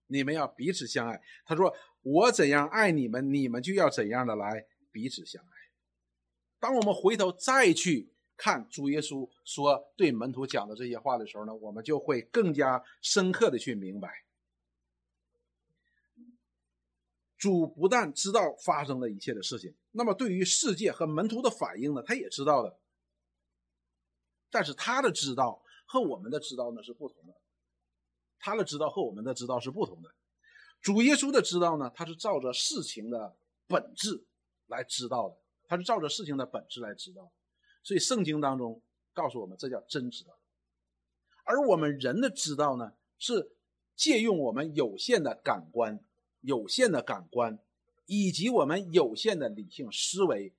[0.08, 1.22] 你们要彼此相爱。
[1.44, 5.50] 他说：“我怎样爱你们，你们就要怎样的来彼此相爱。”
[6.60, 14.24] 当我们回头再去看主耶稣说对门徒讲的这些话的时候呢，我们就会更加深刻的去明白，
[17.38, 22.80] 主不但知道发生的一切的事情，那么对于世界和门徒的反应呢，他也知道的。
[24.50, 27.34] 但是他的知道和我们的知道呢是不同的，
[28.39, 30.13] 他的知道和我们的知道是不同的。
[30.84, 33.36] 主耶稣的知道呢，他是照着事情的
[33.67, 34.26] 本质
[34.67, 37.32] 来知道的，他是照着事情的本质来知道。
[37.82, 38.82] 所以圣经当中
[39.13, 40.38] 告诉我们，这叫真知道。
[41.46, 43.56] 而我们人的知道呢，是
[43.96, 45.98] 借用我们有限的感官、
[46.41, 47.58] 有限的感官
[48.06, 50.54] 以及我们有限的理性思维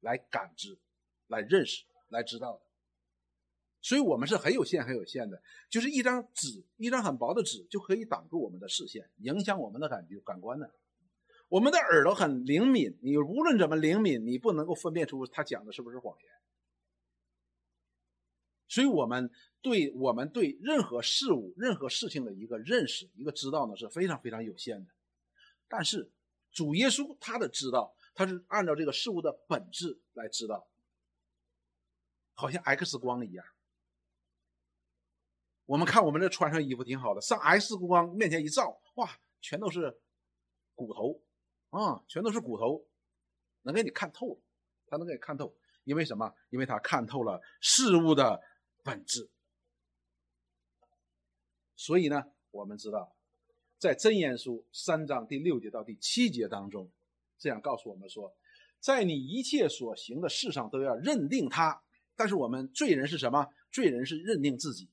[0.00, 0.78] 来感知、
[1.26, 2.60] 来认识、来知道的。
[3.84, 10.74] 所以我们是很有限、很有限的，就是一张纸，一张很薄的纸就可以挡住我们的视线，影响我们的感觉、感官的。
[11.50, 16.30] 我们的耳朵很灵敏，你无论怎么灵敏，你不能够分辨出他讲的是不是谎言。
[18.68, 24.90] 所以，我们对我们对任何事物、任何事情的一个认识、一个知道呢，是非常非常有限的。
[25.68, 26.10] 但是，
[26.50, 30.66] 主耶稣他的知道，他是按照这个事物的本质来知道，
[32.32, 33.44] 好像 X 光一样。
[35.66, 39.98] 我们看，我们这穿上衣服挺好的，上 X 光面前一照，哇，全都是
[40.74, 41.22] 骨头，
[41.70, 42.86] 啊，全都是骨头，
[43.62, 44.40] 能给你看透，
[44.86, 46.34] 他能给你看透，因为什么？
[46.50, 48.42] 因为他看透了事物的
[48.82, 49.30] 本质。
[51.76, 53.14] 所以呢，我们知道，
[53.78, 56.90] 在真言书三章第六节到第七节当中，
[57.38, 58.34] 这样告诉我们说，
[58.80, 61.82] 在你一切所行的事上都要认定他。
[62.16, 63.48] 但是我们罪人是什么？
[63.72, 64.88] 罪人是认定自己，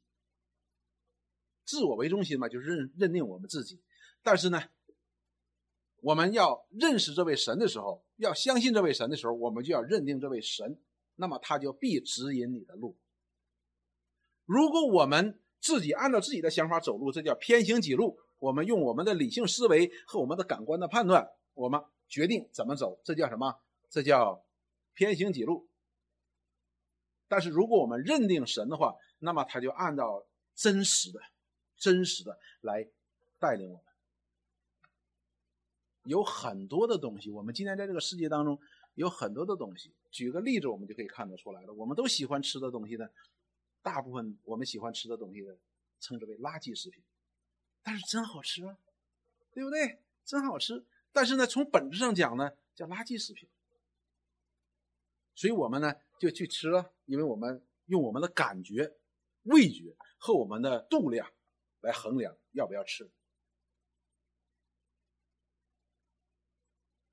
[1.72, 3.80] 自我为中心嘛，就是认认定我们自己。
[4.22, 4.62] 但是呢，
[6.02, 10.78] 我们要认识这位神的时候，要相信这位神的时候，我们就要认定这位神，
[11.16, 12.98] 那么他就必指引你的路。
[14.44, 18.20] 如果我们自己按照自己的想法走路，这叫偏行己路。
[18.40, 23.62] 我们用我们的理性思维和我们的感官的判断，我们决定怎么走，这叫什么？
[23.90, 24.44] 这叫
[24.94, 25.70] 偏行己路。
[27.30, 31.22] 但是如果我们认定神的话，那么他就按照真实的、
[31.82, 32.88] 真实的来
[33.39, 33.86] 带领我们。
[36.04, 38.60] 有很多的东西，我们今天在这个世界当中
[38.94, 39.91] 有很多的东西。
[40.12, 41.74] 举个例子，我们就可以看得出来了。
[41.74, 43.10] 我们都喜欢吃的东西呢，
[43.82, 45.56] 大部分我们喜欢吃的东西呢，
[46.00, 47.04] 称之为垃圾食品。
[47.82, 48.78] 但是真好吃啊，
[49.52, 50.00] 对不对？
[50.24, 50.86] 真好吃。
[51.12, 53.50] 但是呢，从本质上讲呢，叫垃圾食品。
[55.34, 58.98] 所以我们呢就去吃了，因为我们用我们的感觉、
[59.44, 61.32] 味觉和我们的度量
[61.82, 63.12] 来衡量要不要吃。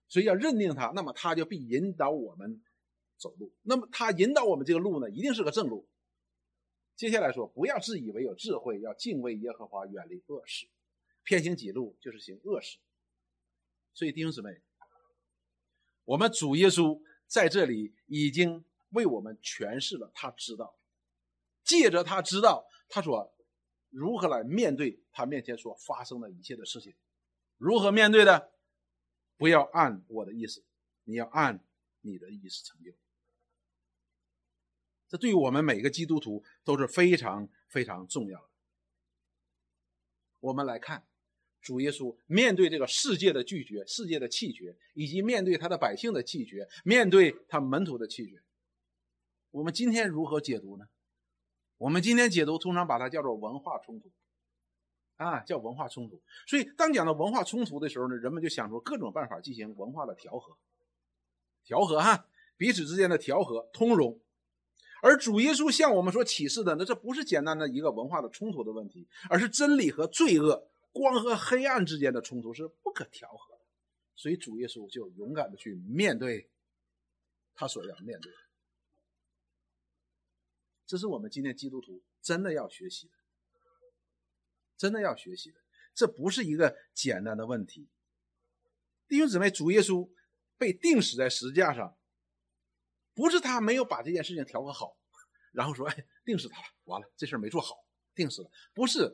[0.09, 2.63] 所以要认定它，那么它就必引导我们
[3.19, 3.53] 走路。
[3.63, 5.87] 那么它引导我们这个路呢，一定是个正路。
[6.97, 10.67] 接下来说，不要自以为有智慧，要敬畏耶和华，远离恶事。
[11.25, 12.79] 偏行己路就是行恶事。
[13.93, 14.63] 所以弟兄姊妹，
[16.05, 20.75] 我们主耶稣在这里已经为我们诠释了，他知道，
[21.65, 23.31] 借着他知道，他说
[23.91, 26.95] 如何来面对他面前所发生的一切的事情，
[27.57, 28.53] 如何面对的，
[29.37, 30.63] 不要按我的意思，
[31.05, 31.65] 你要按
[32.03, 32.93] 你的意思成就。
[35.09, 38.49] 这对于我们每个基督徒都是非常非常重要的。
[40.41, 41.07] 我们来看，
[41.63, 48.43] 主耶稣面对这个世界的拒绝、世界的弃绝，以及面对他的百姓的弃绝、面对他门徒的弃绝，
[49.51, 50.87] 我们今天如何解读呢？
[51.79, 54.11] 我们今天解读通常把它叫做文化冲突，
[55.17, 56.21] 啊，叫文化冲突。
[56.47, 60.57] 所以当讲到文化冲突的时候呢，人们就想出各种办法进行文化的调和，
[61.65, 64.21] 调和哈，彼此之间的调和、通融。
[65.01, 73.61] 而主耶稣向我们所启示的，那这不是简单的一个文化的冲突的问题，而是真理和罪恶、光和黑暗之间的冲突是不可调和的。
[74.17, 76.51] 所以主耶稣就勇敢的去面对
[77.55, 78.39] 他所要面对的。
[80.89, 83.13] 这是我们今天基督徒真的要学习的，
[84.79, 85.61] 真的要学习的。
[85.95, 87.91] 这不是一个简单的问题。
[89.07, 90.11] 弟兄姊妹，主耶稣
[90.57, 91.95] 被钉死在石架上。
[93.15, 94.97] 不是他没有把这件事情调和好，
[95.51, 99.13] 然后说：“哎，钉死他了，完了，这事儿没做好，钉死了。”不是，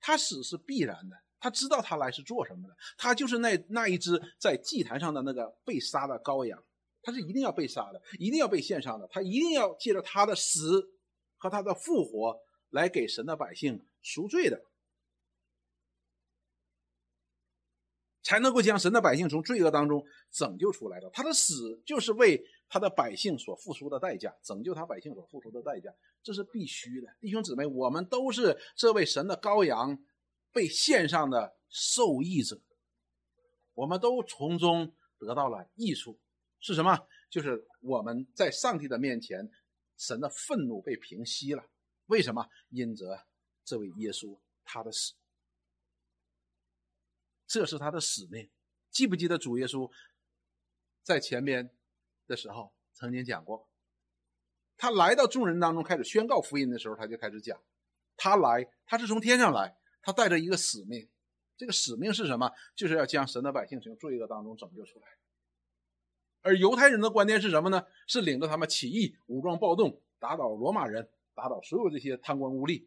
[0.00, 1.22] 他死是必然的。
[1.38, 6.64] 他知道他来是做什么的，他就是那那一只在祭坛上的那个被杀的羔羊，
[7.04, 10.90] 他是一定要被杀的，一定要被献上的，他一定要借着他的死
[11.36, 12.40] 和他的复活
[12.70, 14.64] 来给神的百姓赎罪的，
[18.22, 21.10] 才能够将神的百姓从罪恶当中拯救出来的。
[21.10, 22.44] 他的死就是为。
[22.66, 27.14] 他的百姓所付出的代价，拯救他百姓所付出的代价，这是必须的。
[27.20, 29.96] 弟兄姊妹，我们都是这位神的羔羊
[30.50, 32.60] 被献上的受益者，
[33.74, 36.18] 我们都从中得到了益处。
[36.64, 36.98] 是什么？
[37.28, 39.50] 就是我们在上帝的面前，
[39.98, 41.62] 神的愤怒被平息了。
[42.06, 42.48] 为什么？
[42.70, 43.26] 因着
[43.66, 45.12] 这位耶稣他的死，
[47.46, 48.48] 这是他的使命。
[48.90, 49.90] 记不记得主耶稣
[51.02, 51.70] 在前边？
[52.26, 53.68] 的时候曾经讲过，
[54.78, 57.62] 他来到众人当中开始宣告福音的时候，他就开始讲，
[58.16, 61.06] 他来，他是从天上来，他带着一个使命，
[61.58, 62.50] 这个使命是什么？
[62.74, 65.06] 就是要将神的百姓从罪恶当中拯救出来。
[66.44, 67.86] 而犹太人的观念是什么呢？
[68.06, 72.86] 是领着他们起义、武装暴动，打倒罗马人，打倒所有这些贪官污吏，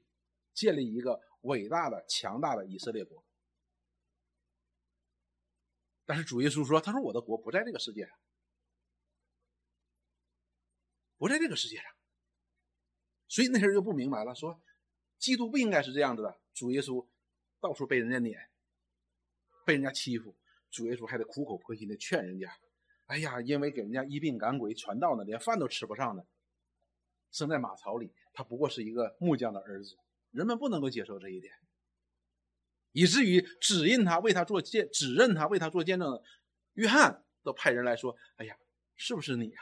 [0.53, 3.25] 建立一个伟大的、强大的以色列国。
[6.05, 8.15] 但是主耶稣说：“他说我的国不在这个世界上。”
[11.17, 11.85] 不在这个世界上，
[13.27, 14.61] 所以那些人就不明白了，说
[15.17, 16.39] 基督不应该是这样子的。
[16.53, 17.07] 主耶稣
[17.59, 18.51] 到处被人家撵，
[19.65, 20.35] 被人家欺负，
[20.69, 22.55] 主耶稣还得苦口婆心的劝人家
[23.07, 26.23] ：“哎呀，因为给人家医病赶鬼传道呢，连饭都吃不上呢，
[27.31, 29.97] 生在马槽里，他不过是一个木匠的儿子。”
[30.31, 31.53] 人们不能够接受这一点，
[32.91, 36.21] 以至于指认他为他做见，指认他为他做见证的
[36.73, 38.57] 约翰都派人来说：“哎呀，
[38.97, 39.61] 是不是你呀？”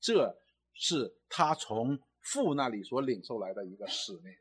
[0.00, 0.40] 这
[0.72, 4.34] 是他从父那里所领受来的一个使命，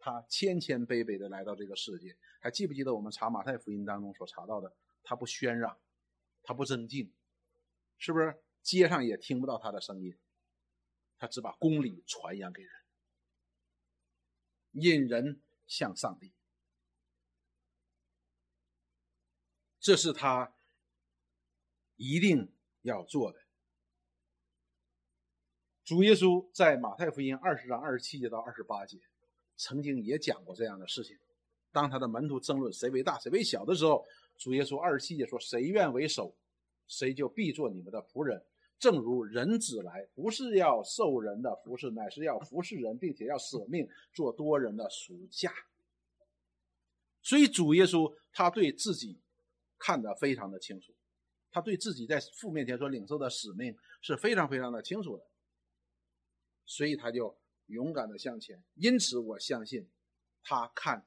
[0.00, 2.16] 他谦谦卑卑的来到这个世界。
[2.40, 4.74] 还记不记得我们查马太福音当中所查到的？
[5.02, 5.78] 他不喧嚷，
[6.42, 7.12] 他不争竞，
[7.98, 8.42] 是不是？
[8.62, 10.18] 街上也听不到他的声音，
[11.16, 12.72] 他只把公理传扬给人，
[14.72, 16.34] 引人向上帝。
[19.78, 20.54] 这是他
[21.96, 23.40] 一定要做的。
[25.82, 29.00] 主耶稣在马太福音二十章二十七节到二十八节，
[29.60, 31.14] 曾经也讲过这样的事情。
[31.70, 34.04] 当他的门徒争论谁为大谁为小的时候，
[34.38, 36.34] 主耶稣二十七节说：“谁愿为首，
[36.88, 38.42] 谁就必做你们的仆人。
[38.78, 45.52] 正如人子来，不是要受人的服侍，乃是要服侍人，并且要舍命做多人的属下。”
[47.22, 49.20] 所以主耶稣他对自己
[49.78, 50.94] 看得非常的清楚，
[51.52, 55.24] 他对自己在父面前所领受的使命是非常非常的清楚的，
[56.64, 57.36] 所以他就
[57.70, 58.62] 勇敢的向前。
[58.74, 59.88] 因此我相信，
[60.42, 61.06] 他看。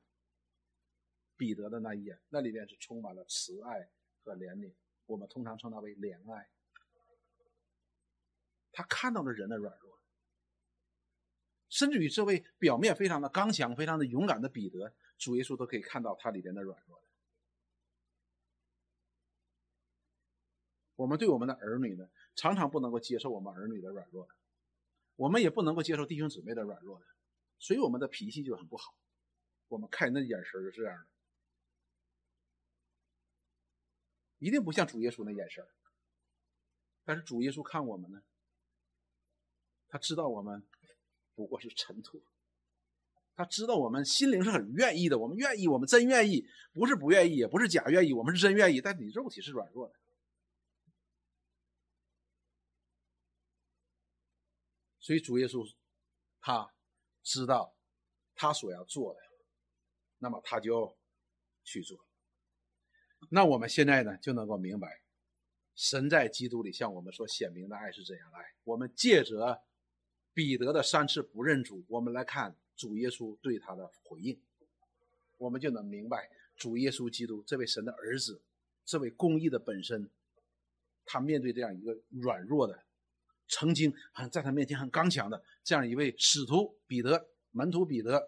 [1.36, 3.90] 彼得的那一眼，那里面是充满了慈爱
[4.24, 4.72] 和怜悯，
[5.08, 6.48] 我们通常称它为怜爱。
[8.72, 10.00] 他看到了人的软弱，
[11.70, 17.04] 甚至于这位表面非常的刚强、非常的勇敢的彼得，主耶稣都可以看到他里边的软弱。
[20.96, 24.30] 我们对我们的儿女呢，常常不能够接受我们儿女的软弱，
[25.16, 27.06] 我们也不能够接受弟兄姊妹的软弱的，
[27.60, 28.96] 所以我们的脾气就很不好，
[29.68, 31.08] 我们看人的眼神是这样的。
[34.40, 35.66] 一定不像主耶稣那眼神
[37.06, 38.22] 但是主耶稣看我们呢，
[39.88, 40.64] 他知道我们
[41.36, 42.22] 不过是尘土，
[43.36, 49.96] 他知道我们心灵是很愿意的，我们愿意，我们真愿意，不是不愿意，也不是假愿意，我们是真愿意，但你肉体是软弱的，
[55.04, 55.70] 所以主耶稣
[56.40, 56.74] 他
[57.22, 57.76] 知道
[58.34, 59.20] 他所要做的，
[60.20, 60.98] 那么他就
[61.66, 62.00] 去做。
[63.30, 65.02] 那我们现在呢，就能够明白，
[65.76, 68.56] 神在基督里向我们所显明的爱是怎样爱。
[68.64, 69.62] 我们借着
[70.34, 74.42] 彼得的三次不认主，我们来看主耶稣对他的回应，
[75.38, 78.42] 我们就能明白主耶稣基督这位神的儿子，
[78.86, 80.10] 这位公义的本身，
[81.04, 82.86] 他面对这样一个软弱的，
[83.48, 88.22] 曾经很在他面前很刚强的这样一位使徒彼得门徒彼得，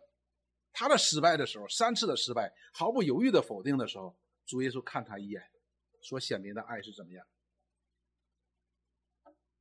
[0.72, 4.16] 他的失败的时候，三次的失败，毫不犹豫的否定的时候。
[4.46, 5.42] 主耶稣看他一眼，
[6.04, 7.26] 所显明的爱是怎么样？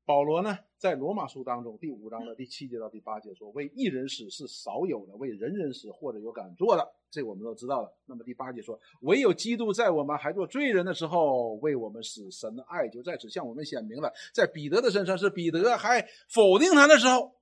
[0.06, 17.34] 保罗呢，在罗马书当中第五章的第七节到第八节说：“为一人死是少有的，为人人死或者有敢做的，这我们都知道了。”那么第八节说：“唯有基督在我们还做罪人的时候为我们死，神的爱就在此向我们显明了。”在彼得的身上是彼得还否定他的时候，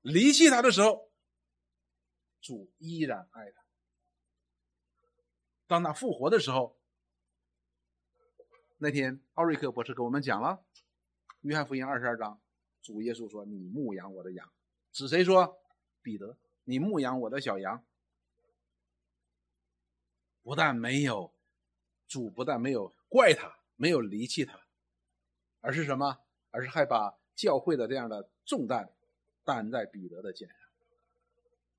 [0.00, 1.10] 离弃他的时候，
[2.40, 3.62] 主依然爱他。
[5.66, 6.78] 当他复活的时候，
[8.78, 10.48] 那天奥瑞克博士跟我们讲了
[11.42, 12.40] 《约翰福音》二十二章，
[12.80, 14.52] 主耶稣说：“你牧养我的羊。”
[14.92, 15.60] 指谁说？
[16.00, 17.84] 彼得，你牧养我的小羊。
[20.42, 21.34] 不但没有
[22.06, 24.60] 主，不但没有怪他，没有离弃他，
[25.60, 26.18] 而是什么？
[26.50, 28.92] 而是还把教会的这样的重担
[29.44, 30.56] 担在彼得的肩上，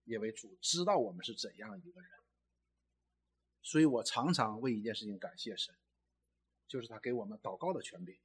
[0.05, 2.09] 因为主知道我们是怎样一个人。
[3.61, 5.74] 所以我常常为一件事情感谢神，
[6.68, 8.18] 就是他给我们祷告的权柄，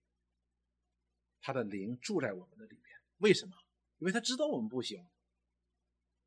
[1.40, 2.96] 他的灵住在我们的里边。
[3.18, 3.54] 为什么？
[3.98, 5.04] 因为他知道我们不行。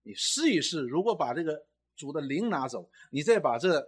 [0.03, 3.79] 你试一试，如果把这个主的灵拿走，你再把这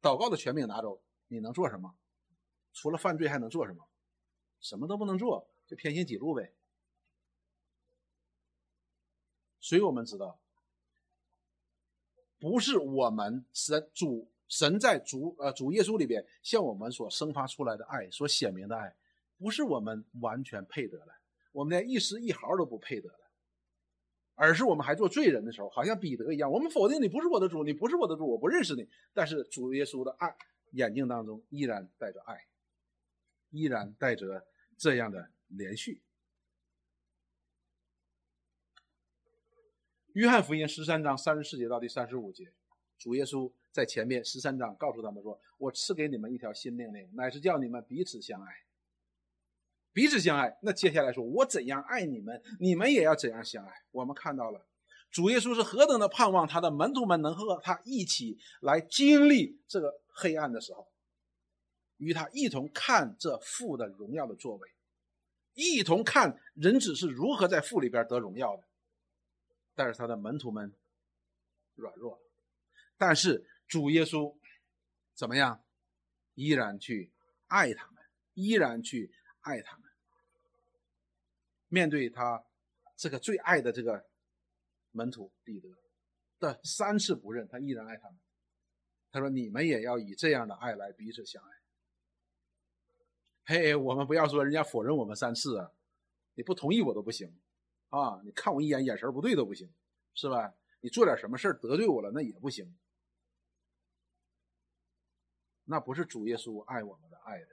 [0.00, 1.94] 祷告的权柄拿走，你能做什么？
[2.72, 3.88] 除了犯罪还能做什么？
[4.60, 6.54] 什么都不能做，就偏行己路呗。
[9.60, 10.40] 所以我们知道，
[12.38, 14.30] 不是我们神主。
[14.46, 18.94] 神在主呃主耶稣里边向我们所生发出来的爱，所显明的爱，
[19.38, 21.14] 不是我们完全配得的，
[21.52, 23.20] 我们连一丝一毫都不配得的，
[24.34, 28.88] 而是我们还做罪人的时候，好像彼得一样，我们否定你不是我的主，你不是我的主，我不认识你。
[29.12, 30.34] 但是主耶稣的爱
[30.72, 32.46] 眼睛当中依然带着爱，
[33.50, 36.02] 依然带着这样的连续。
[40.14, 42.52] 约翰福音十三章三十四节到第三十五节，
[42.98, 43.52] 主耶稣。
[43.74, 48.63] 在前面十三章告诉他们说：“我赐给你们一条新命令，乃是叫你们彼此相爱。
[49.94, 50.58] 彼此相爱。
[50.60, 53.72] 那接下来说，我怎样爱你们，你们也要怎样相爱。
[53.92, 54.66] 我们看到了，
[55.10, 60.86] 主耶稣是何等的盼望他的门徒们能和他一起来经历这个黑暗的时候，
[61.96, 64.68] 与他一同看这父的荣耀的作为，
[65.54, 68.64] 一同看人子是如何在父里边得荣耀的。
[69.76, 70.74] 但是他的门徒们
[71.76, 72.20] 软弱了。
[72.98, 74.34] 但是主耶稣
[75.14, 75.60] 怎么样？
[76.34, 77.12] 依然去
[77.46, 79.83] 爱他们，依然去爱他们。
[81.74, 82.44] 面对他
[82.96, 84.06] 这个最爱的这个
[84.92, 85.68] 门徒彼得
[86.38, 88.16] 的三次不认，他依然爱他们。
[89.10, 91.50] 他说：“你们也要以这样的爱来彼此相爱。”
[93.46, 95.72] 嘿，我们不要说人家否认我们三次啊，
[96.34, 97.36] 你不同意我都不行
[97.88, 98.20] 啊！
[98.24, 99.68] 你看我一眼，眼神不对都不行，
[100.14, 100.54] 是吧？
[100.80, 102.72] 你做点什么事得罪我了，那也不行。
[105.64, 107.48] 那不是主耶稣爱我们的爱的，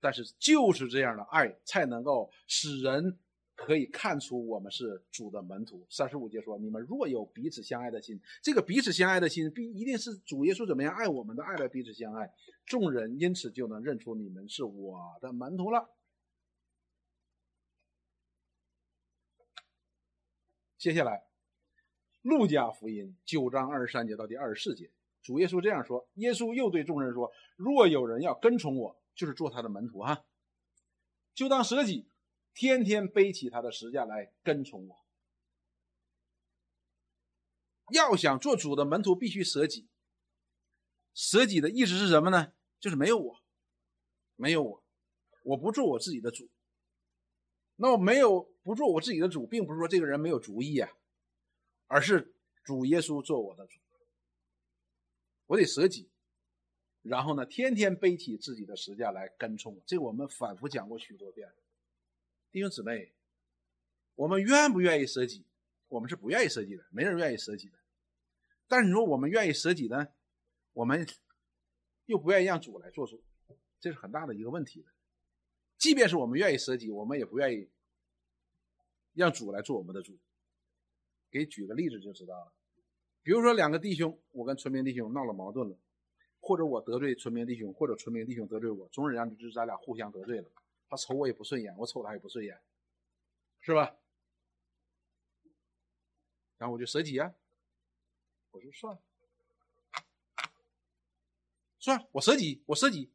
[0.00, 3.18] 但是就是这样的爱，才能够使人。
[3.60, 5.84] 可以看出我们是主的门徒。
[5.90, 12.32] 三十五节说：“你们若有彼此相爱的心，这个彼此相爱的心，必一定是主耶稣怎么样爱我们的爱来彼此相爱。
[12.64, 15.90] 众人因此就能认出你们是我的门徒了。”
[20.78, 21.24] 接下来，
[22.22, 24.88] 路加福音九章二十三节到第二十四节，
[25.20, 30.24] 主耶稣这样说：“耶稣又对众人说：若有人要跟从我，就是做他的门徒哈，
[31.34, 32.08] 就当舍己。”
[32.54, 34.96] 天天背起他的十架来跟从我。
[37.92, 39.88] 要想做主的门徒，必须舍己。
[41.14, 42.52] 舍己的意思是什么呢？
[42.80, 43.40] 就是没有我，
[44.34, 44.84] 没有我，
[45.44, 46.50] 我不做我自己的主。
[47.76, 50.90] 那我没有不做我自己的主，并不是说这个人没有主意啊，
[51.86, 53.78] 而是主耶稣做我的主。
[55.46, 56.10] 我得舍己，
[57.02, 59.80] 然后呢，天天背起自己的十架来跟从。
[59.86, 61.52] 这我们反复讲过许多遍。
[62.50, 63.12] 弟兄姊妹，
[64.14, 65.44] 我们愿不愿意舍己？
[65.88, 67.78] 我们是不愿意舍己的，没人愿意舍己的。
[68.66, 70.08] 但是你说我们愿意舍己呢？
[70.74, 71.06] 我们
[72.06, 73.22] 又不愿意让主来做主，
[73.80, 74.88] 这是很大的一个问题的。
[75.78, 77.68] 即便是我们愿意舍己，我们也不愿意
[79.14, 80.18] 让主来做我们的主。
[81.30, 82.52] 给举个例子就知道了。
[83.22, 85.76] 比如说两个弟兄，我跟村民弟兄闹了矛盾了，
[86.48, 90.50] 或者我得罪村民弟兄，或者村民弟兄得罪我，总而言之，咱俩互相得罪了。
[90.88, 92.58] 他瞅我也不顺眼，我瞅他也不顺眼，
[93.60, 93.94] 是吧？
[96.56, 97.34] 然后我就舍己啊，
[98.50, 98.98] 我说算，
[101.78, 103.12] 算，我舍己，我舍己。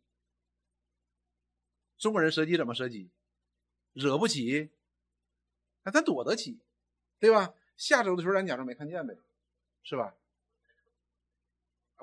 [1.98, 3.10] 中国人舍己怎么舍己？
[3.94, 4.70] 惹不起，
[5.82, 6.60] 那咱躲得起，
[7.18, 7.56] 对吧？
[7.78, 9.18] 下周的时候咱假装没看见呗，
[9.82, 10.16] 是吧？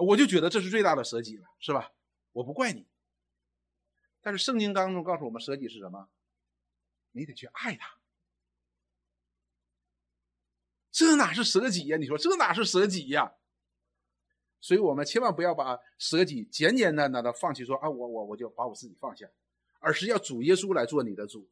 [0.00, 1.92] 我就觉得这是最大的舍己了，是吧？
[2.32, 2.86] 我不怪你。
[4.20, 6.08] 但是圣经当中告诉我们，舍己是什么？
[7.12, 7.98] 你得去爱他。
[10.90, 11.96] 这哪是舍己呀？
[11.96, 13.34] 你说这哪是舍己呀？
[14.60, 19.26] 所以我们千万不要把舍己简简单单的放弃，说啊，我我我就把我自己放下，
[19.78, 21.48] 而是要主耶稣来做你的主。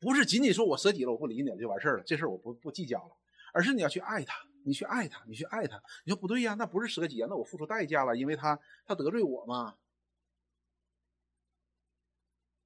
[0.00, 3.16] 不是仅仅说我舍己了，我不理你了就完事儿了，这事儿我不不计较了，
[3.52, 5.82] 而是你要去爱他，你去爱他，你去爱他。
[6.04, 9.78] 你说不对呀，那不是舍己啊，那我付出代价了，因为他他得罪我嘛。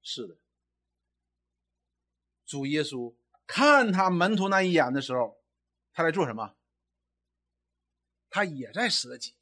[0.03, 0.37] 是的，
[2.45, 3.15] 主耶稣
[3.47, 5.43] 看他门徒那一眼的时候，
[5.93, 6.57] 他在做什么？
[8.29, 9.35] 他也在舍己，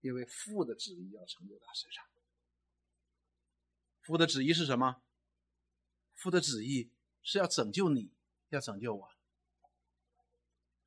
[0.00, 2.04] 因为父的旨意要成就他身上。
[4.02, 5.02] 父的旨意是什么？
[6.14, 6.92] 父的旨意
[7.22, 8.12] 是要拯救你，
[8.48, 9.15] 要拯救我。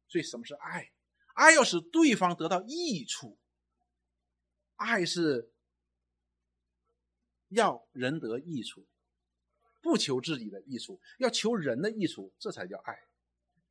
[0.09, 0.91] 所以，什么是爱？
[1.35, 3.37] 爱要使对方得到益处。
[4.75, 5.53] 爱是。
[7.51, 8.85] 要人得益处，
[9.81, 13.07] 不求自己的益处，要求人的益处，这才叫爱。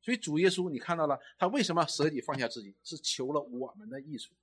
[0.01, 4.33] 所以主耶稣，你看到了他为什么舍己放下自己，是求了我们的益处。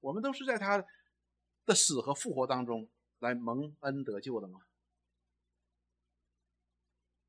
[0.00, 0.84] 我们都是在他
[1.64, 4.66] 的死和复活当中来蒙恩得救的吗？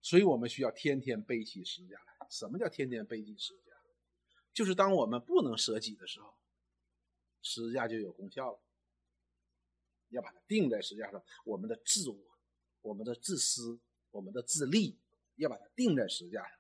[0.01, 2.10] 所以我们需要天天背起十字架来。
[2.31, 3.73] 什么叫天天背起十字架？
[4.53, 6.33] 就是当我们不能舍己的时候，
[7.41, 8.59] 十字架就有功效了。
[10.09, 12.17] 要把它定在十字架上，我们的自我、
[12.81, 13.79] 我们的自私、
[14.11, 14.97] 我们的自利，
[15.35, 16.57] 要把它定在十字架上。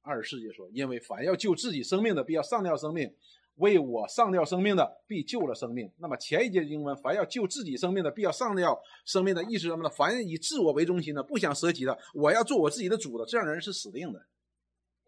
[0.00, 3.10] 二十四节说：“因为凡要救自己生命的，必要上吊生命；
[3.58, 9.90] 为我上吊生命的，必救了生命。”那么前一节经文：“凡要救自己生命的，必要上吊生命的意思什么呢？
[9.90, 14.26] 凡以自我为中心的，不想舍己的，我要做我自己的主的，这样的人是死定的。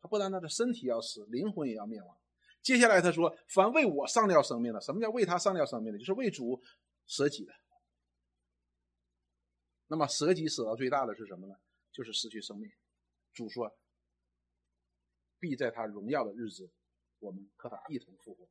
[0.03, 2.16] 他不但他的身体要死，灵魂也要灭亡。”
[2.62, 5.98] 接下来他说：“凡为我上吊生命的，什么叫为他上吊生命的？
[5.98, 6.61] 就是为主
[7.07, 7.53] 舍己的。
[9.86, 11.55] 那么舍己舍到最大的是什么呢？
[11.90, 12.70] 就是失去生命。
[13.32, 13.74] 主说，
[15.38, 16.70] 必在他荣耀的日子，
[17.20, 18.48] 我们和他一同复活，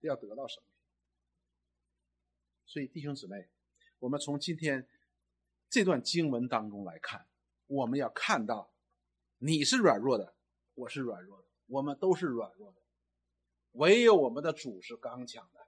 [0.00, 0.70] 要得到生命。
[2.64, 3.50] 所以弟兄姊妹，
[3.98, 4.88] 我们从今天
[5.68, 7.26] 这段经文当中来看，
[7.66, 8.72] 我们要看到，
[9.38, 10.34] 你是软弱的，
[10.74, 12.78] 我是软弱的，我们都是软弱的，
[13.72, 15.66] 唯有我们的主是刚强的。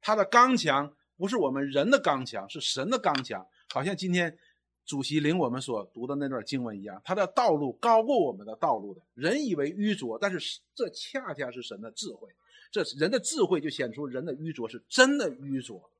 [0.00, 3.48] 他的刚强不是我们人的刚强，是神的刚强。
[3.70, 4.38] 好像今天
[4.84, 9.00] 主席领我们所读的那段经文一样，他的道路高过我们的道路的。
[9.14, 12.28] 人以为愚拙，但是这恰恰是神的智慧。
[12.70, 15.90] 这人的智慧就显出人的愚拙是真的愚拙。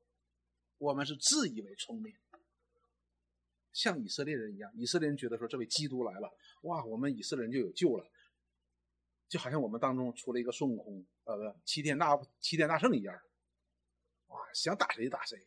[0.78, 2.12] 我们是自以为聪明，
[3.72, 4.70] 像以色列人一样。
[4.74, 6.30] 以色列人觉得说，这位基督来了，
[6.62, 8.05] 哇，我们以色列人就有救了，
[9.28, 13.18] 就好像我们当中出了一个孙悟空，呃，齐天大齐天大圣一样，
[14.26, 15.47] 哇，想打谁打谁。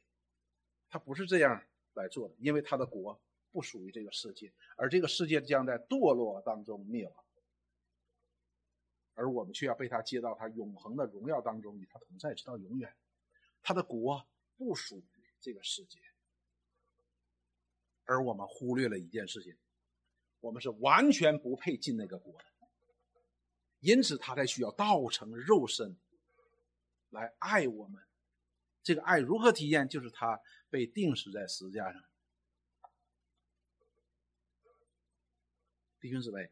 [0.90, 1.62] 他不是这样
[1.94, 3.20] 来做的，因为他的国
[3.58, 7.26] 不属于这个世界，而这个世界将在堕落当中灭亡，
[9.16, 12.94] 而我们却要被他接到他永恒的荣耀当中，与他同在，直到永远。
[13.64, 15.18] 他的国不属于。
[15.40, 16.00] 这个世界，
[18.06, 19.56] 而我们忽略了一件事情：
[20.40, 22.46] 我们是完全不配进那个国的。
[23.80, 25.96] 因此，他才需要道成肉身
[27.12, 28.02] 来爱我们。
[28.82, 29.88] 这个爱如何体验？
[29.88, 30.42] 就是他
[30.72, 32.04] 被钉死在十字架上。
[36.00, 36.50] 弟兄姊妹，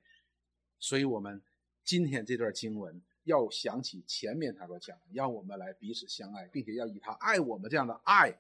[0.80, 1.42] 所以我们
[1.84, 8.40] 今天这段经文要想起前面他所讲，让我们来彼此相爱，并且要以他爱我们这样的爱。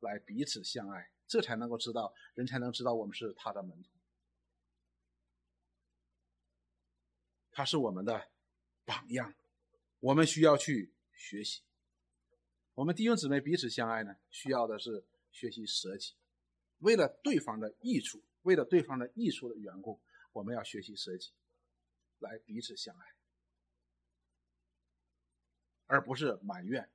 [0.00, 3.88] 来彼此相爱，这才能够知道，人才能知道我们是他的门徒，
[7.50, 8.28] 他是我们的
[8.84, 9.34] 榜样，
[9.98, 11.62] 我们需要去学习。
[12.74, 15.02] 我们弟兄姊妹彼此相爱呢，需要的是
[15.32, 16.12] 学习舍己，
[16.80, 19.98] 为了对方的益处，为了对方的益处的缘故，
[20.36, 21.30] 我们要学习舍己，
[22.18, 23.06] 来彼此相爱，
[25.86, 26.90] 而不是埋怨。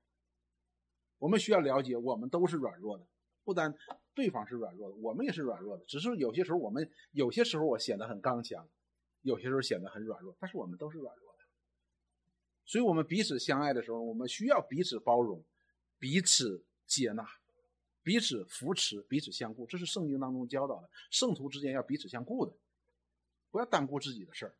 [1.17, 3.07] 我们需要了解，我们都是软弱的，
[3.43, 3.75] 不单
[4.13, 5.83] 对方是软弱的，我们也是软弱的。
[5.85, 8.69] 只是有些时候，我们有些时候我显得很刚强，
[9.21, 11.39] 有些时候显得很软弱，但是我们都是软弱的。
[12.63, 15.43] 所以，我们彼此相爱的时候，我们需要彼此包容、
[15.97, 17.27] 彼此接纳、
[18.03, 19.65] 彼此扶持、彼此相顾。
[19.65, 22.55] 这是圣经当中教导的，圣徒之间要彼此相顾的，
[23.51, 24.55] 不要单顾自己的事儿。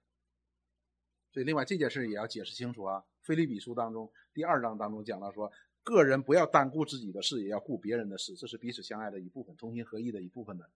[1.32, 3.04] 所以，另外这件事也要解释清楚啊。
[3.22, 5.52] 菲利比书当中第二章当中讲到说。
[5.84, 10.70] 个人不要单顾自己的事，也要顾别人的事，这是彼此相爱的一部分，同心合意的一部分的。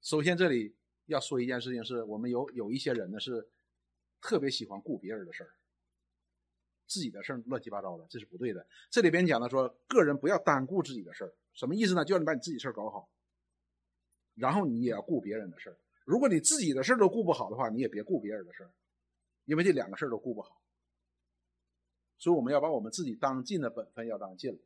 [0.00, 0.74] 首先，这里
[1.04, 3.46] 要说一件事情，是我们有有一些人呢是
[4.22, 5.50] 特别喜欢顾别人的事儿，
[6.86, 8.66] 自己的事儿乱七八糟的，这是不对的。
[8.88, 12.02] 这里边讲的说，个人不要单顾自己的事儿，什么意思呢？
[12.06, 13.10] 就是你把你自己事儿搞好，
[14.34, 15.76] 然后你也要顾别人的事儿。
[16.08, 18.72] 如果你自己的事儿都顾不好的话，你也别顾别人的事儿，
[19.44, 20.58] 因为这两个事儿都顾不好。
[22.16, 24.58] 所以我们要把我们自己当尽的本分要当尽了，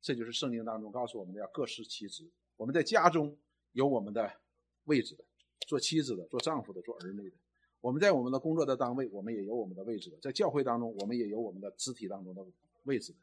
[0.00, 2.30] 这就是圣经当中告诉我们的要各司其职。
[2.56, 3.36] 我们在家中
[3.72, 4.40] 有我们的
[4.84, 5.24] 位置的，
[5.66, 7.36] 做妻子的、做丈夫的、做儿女的；
[7.80, 12.46] 我们在我们的工作的单位，我们也有我们的位置的；在教会当中，我们也有我们的肢体当中的
[12.84, 13.18] 位置的。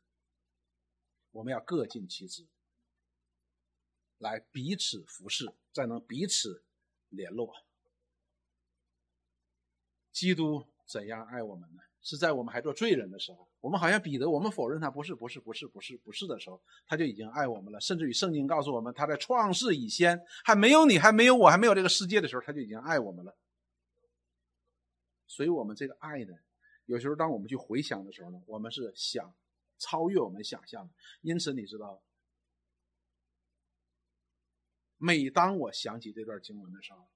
[1.31, 2.45] 我们要各尽其职，
[4.17, 6.61] 来彼此服侍，再能彼此
[7.13, 7.53] 联络。
[10.11, 11.81] 基督怎样爱我们呢？
[12.05, 17.79] 是在我们还做罪人的时候，我们好像彼得，我们否认他不是不是不是不是不是的时候，他就已经爱我们了。
[17.79, 23.33] 甚至于圣经告诉我们，他在创世以前还没有你，还没有我，还没有这个世界的时候，他就已经爱我们了。
[25.27, 26.33] 所以，我们这个爱呢，
[26.85, 29.33] 有时候当我们去回想的时候呢，我们是想
[29.77, 30.93] 超越我们想象的。
[31.21, 32.03] 因此，你知道，
[35.03, 37.09] 每当我想起这段经文的时候。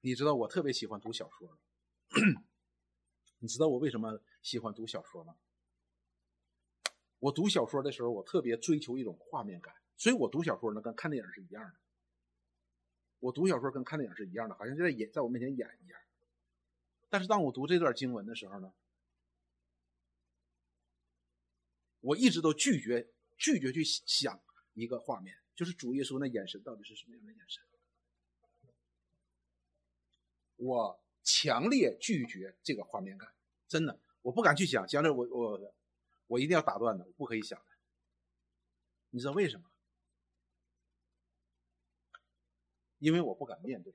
[0.00, 1.58] 你知道我特别喜欢读小说，
[3.40, 5.36] 你知道我为什么喜欢读小说吗？
[7.18, 11.74] 我读小说的时候，我特别追求一种画面感，所以我读小说呢，跟看电影是一样的。
[13.18, 16.00] 我读小说跟看电影是一样的，好像就在演，在我面前演一样。
[17.08, 18.72] 但是当我读这段经文的时候呢，
[22.00, 24.38] 我一直都拒绝拒绝去想
[24.74, 27.62] 一个画面，就是主耶稣那眼神到底是什么样的眼神。
[30.56, 33.32] 我强烈拒绝这个画面感，
[33.68, 34.86] 真的，我不敢去想。
[34.88, 35.74] 想着我我
[36.26, 37.66] 我一定要打断的，不可以想的。
[39.10, 39.70] 你知道为什么？
[42.98, 43.94] 因为我不敢面对，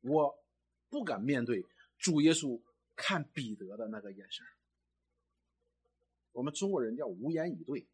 [0.00, 0.44] 我
[0.88, 1.66] 不敢面对
[1.98, 2.58] 主耶稣
[2.96, 4.44] 看彼得的那个眼神。
[6.32, 7.86] 我们中国人叫无言以对。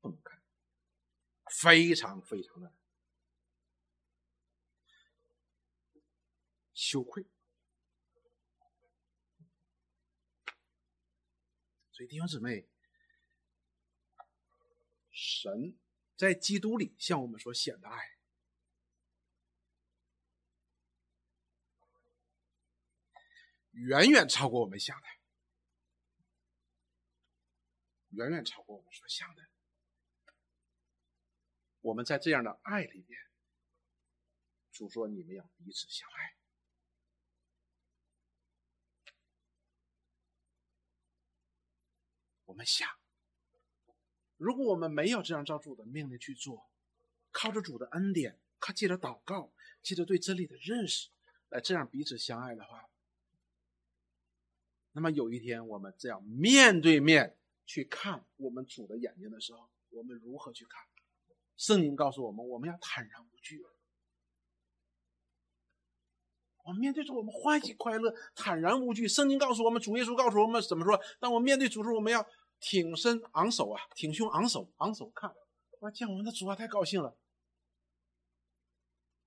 [0.00, 0.42] 不能看，
[1.50, 2.70] 非常非常的。
[6.74, 7.24] 羞愧。
[11.90, 12.68] 所以弟兄姊妹，
[15.10, 15.78] 神
[16.16, 18.13] 在基督里向我们所显的爱，
[23.74, 25.06] 远远超过我们想的，
[28.10, 29.42] 远远超过我们所想的。
[31.80, 33.20] 我们在这样的爱里边，
[34.72, 36.36] 主说你们要彼此相爱。
[42.46, 42.88] 我们想，
[44.36, 46.70] 如果我们没有这样照主的命令去做，
[47.32, 49.52] 靠着主的恩典，靠借着祷告，
[49.82, 51.10] 借着对真理的认识，
[51.48, 52.88] 来这样彼此相爱的话，
[54.94, 57.36] 那么有一天我们这样面对面
[57.66, 60.82] 去看我们主的眼睛的时候，我们如何去看？
[61.58, 63.62] 圣经告诉我们，我们要坦然无惧。
[66.64, 69.06] 我们面对着，我们欢喜快乐，坦然无惧。
[69.06, 70.98] 圣经告诉我们，主耶稣告诉我们怎么说？
[71.20, 72.26] 当我面对主时，我们要。
[72.60, 75.34] 挺身昂首啊，挺胸昂首，昂首看，
[75.80, 77.14] 我见我们的主啊，太高兴了。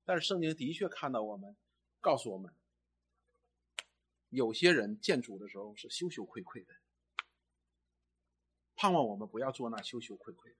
[0.05, 1.55] 但是圣经的确看到我们，
[2.01, 2.51] 告诉我们，
[4.29, 6.73] 有些人见主的时候是羞羞愧愧的。
[8.75, 10.57] 盼望我们不要做那羞羞愧愧的。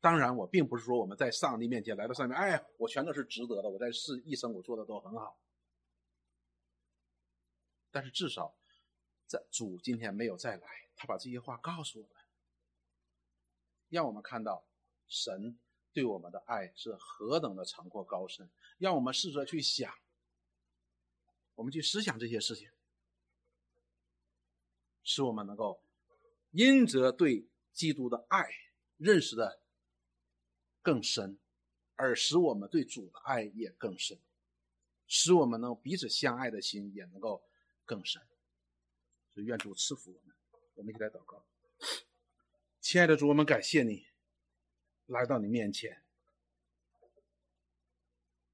[0.00, 5.38] 当然，我并不是说我们在上帝面前来到上面，哎，我全都是值得的，我在世一生我做的都很好。
[7.90, 8.56] 但是至少。
[9.26, 10.66] 在主今天没有再来，
[10.96, 12.16] 他把这些话告诉我们，
[13.88, 14.66] 让我们看到
[15.06, 15.56] 神
[15.92, 19.94] 对我们的爱是何等的长阔高深，让我们试着去想，
[21.60, 22.70] 我们去思想这些事情，
[25.02, 25.84] 使我们能够
[26.52, 28.48] 因着对基督的爱
[28.96, 29.60] 认识的
[30.80, 31.38] 更深，
[31.96, 34.18] 而使我们对主的爱也更深，
[35.06, 37.44] 使我们能彼此相爱的心也能够
[37.84, 38.22] 更深。
[39.28, 40.34] 所以愿主赐福我们，
[40.76, 41.44] 我们一起来祷告。
[42.80, 44.06] 亲爱的主，我们感谢你
[45.04, 46.02] 来到你面前。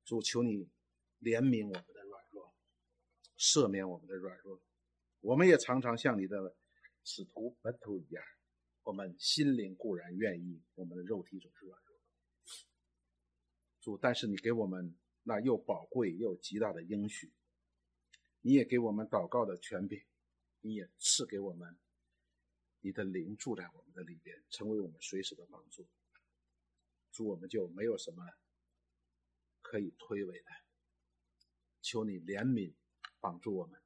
[0.05, 0.69] 主，求你
[1.21, 1.85] 怜悯我们，
[3.39, 4.61] 赦免我们的软弱。
[5.21, 6.57] 我们也常常像你的
[7.05, 8.25] 使徒门徒一样，
[8.83, 11.97] 我们心灵固然愿意，我们的肉体总是软弱。
[13.81, 17.33] 主，但是你给我们那又宝贵又极大的应许，
[18.41, 20.03] 你也给我们祷告的权柄。
[20.63, 21.79] 你也赐给我们
[22.81, 25.87] 你的灵住在我们的里边，成为我们随时的帮助。
[27.13, 28.25] 主，我们就没有什么
[29.63, 30.51] 可以推诿的。
[31.83, 32.75] 求你怜悯，
[33.21, 33.81] 帮助我们，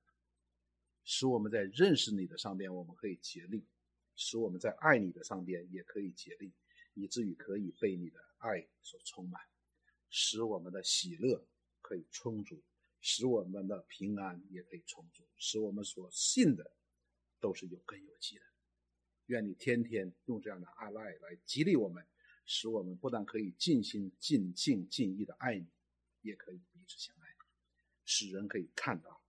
[1.05, 3.65] 使我们在认识你的上边，我们可以竭力；
[4.15, 6.53] 使我们在爱你的上边也可以竭力，
[6.95, 9.41] 以至于可以被你的爱所充满，
[10.09, 11.47] 使我们的喜乐
[11.81, 12.63] 可以充足。
[13.03, 16.71] 使我们的平安也可以充足，使我们所信的
[17.41, 18.43] 都是有根有基的。
[19.25, 22.07] 愿你天天用这样的爱来激励我们，
[22.45, 25.67] 使我们不但可以尽心尽性尽意的爱你，
[26.21, 27.35] 也可以彼此相爱，
[28.05, 29.20] 使人可以看到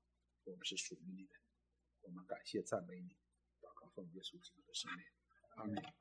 [0.44, 1.36] 我们是属于你的。
[2.02, 3.18] 我们感谢赞美你，
[3.62, 5.06] 祷告奉耶稣基督的圣名，
[5.56, 6.01] 阿门。